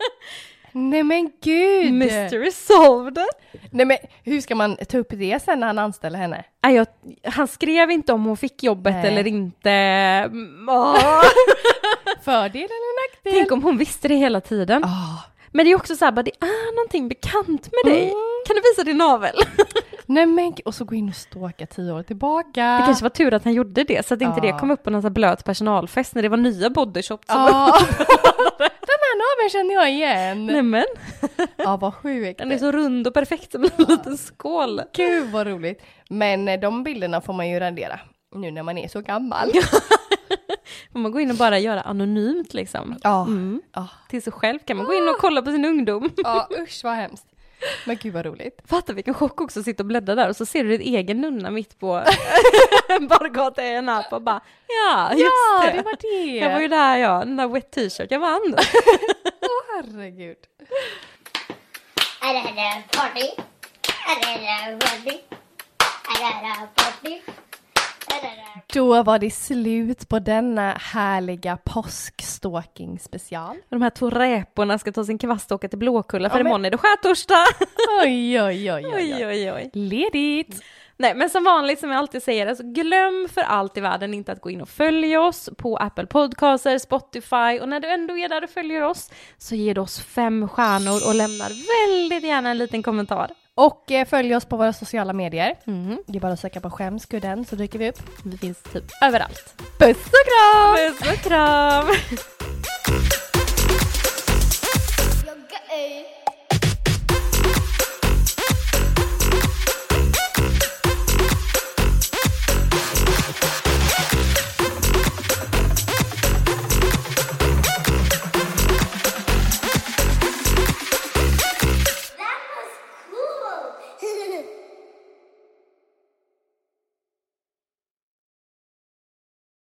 [0.71, 1.93] Nej men gud!
[1.93, 3.25] Mystery solved.
[3.71, 6.43] Nej men hur ska man ta upp det sen när han anställer henne?
[6.63, 6.87] Nej, jag,
[7.23, 9.07] han skrev inte om hon fick jobbet Nej.
[9.07, 9.71] eller inte.
[9.71, 10.65] Mm.
[12.25, 13.33] Fördel eller nackdel?
[13.33, 14.83] Tänk om hon visste det hela tiden.
[14.83, 15.29] Ah.
[15.51, 18.03] Men det är också så här, bara, det är någonting bekant med dig.
[18.03, 18.32] Mm.
[18.45, 19.35] Kan du visa din navel?
[20.05, 22.77] Nej men och så gå in och ståka tio år tillbaka.
[22.79, 24.53] Det kanske var tur att han gjorde det, så att inte Ja.
[24.53, 27.25] det kom upp på någon sån här blöt personalfest när det var nya bodyshops.
[27.27, 27.79] Ja.
[28.57, 30.45] Den här naveln känner jag igen.
[30.45, 30.85] Nej men,
[31.57, 32.37] Ja vad sjukt.
[32.39, 34.81] den är så rund och perfekt som en liten skål.
[34.93, 35.81] Gud vad roligt.
[36.09, 37.99] Men eh, de bilderna får man ju radera
[38.35, 39.51] nu när man är så gammal.
[40.93, 42.95] Får man gå in och bara göra anonymt liksom.
[43.03, 43.21] Ja.
[43.25, 43.61] Mm.
[43.73, 43.87] Ja.
[44.09, 46.09] Till sig själv kan man gå in och kolla på sin ungdom.
[46.17, 47.25] Ja usch vad hemskt.
[47.85, 48.61] Men gud vad roligt.
[48.65, 51.21] Fatta vilken chock också att sitta och bläddra där och så ser du din egen
[51.21, 52.03] nunna mitt på
[52.89, 55.77] en bargata i en app och bara ja, just Ja det.
[55.77, 56.37] det var det.
[56.37, 58.55] Jag var ju där ja, den där wet t-shirt, jag vann.
[59.41, 60.37] Åh herregud.
[62.21, 63.27] Är det här party?
[64.07, 65.17] Är det här party?
[66.09, 67.21] Är det här party?
[68.73, 73.57] Då var det slut på denna härliga påskstalking special.
[73.69, 76.47] De här två räporna ska ta sin kvast och åka till Blåkulla för Ja, men-
[76.47, 77.45] imorgon är det skärtorsdag.
[78.03, 79.69] Oj, oj, oj, oj, oj, oj.
[79.73, 80.61] Ledigt!
[80.97, 84.31] Nej, men som vanligt som jag alltid säger, alltså glöm för allt i världen inte
[84.31, 88.29] att gå in och följa oss på Apple Podcaster, Spotify och när du ändå är
[88.29, 91.49] där och följer oss så ger du oss fem stjärnor och lämnar
[91.87, 93.31] väldigt gärna en liten kommentar.
[93.55, 95.55] Och eh, följ oss på våra sociala medier.
[95.67, 95.97] Mm.
[96.07, 97.99] Det är bara att söka på Skämskudden så dyker vi upp.
[98.25, 99.55] Vi finns typ överallt.
[99.79, 100.75] Puss och kram!
[100.75, 101.87] Puss och kram!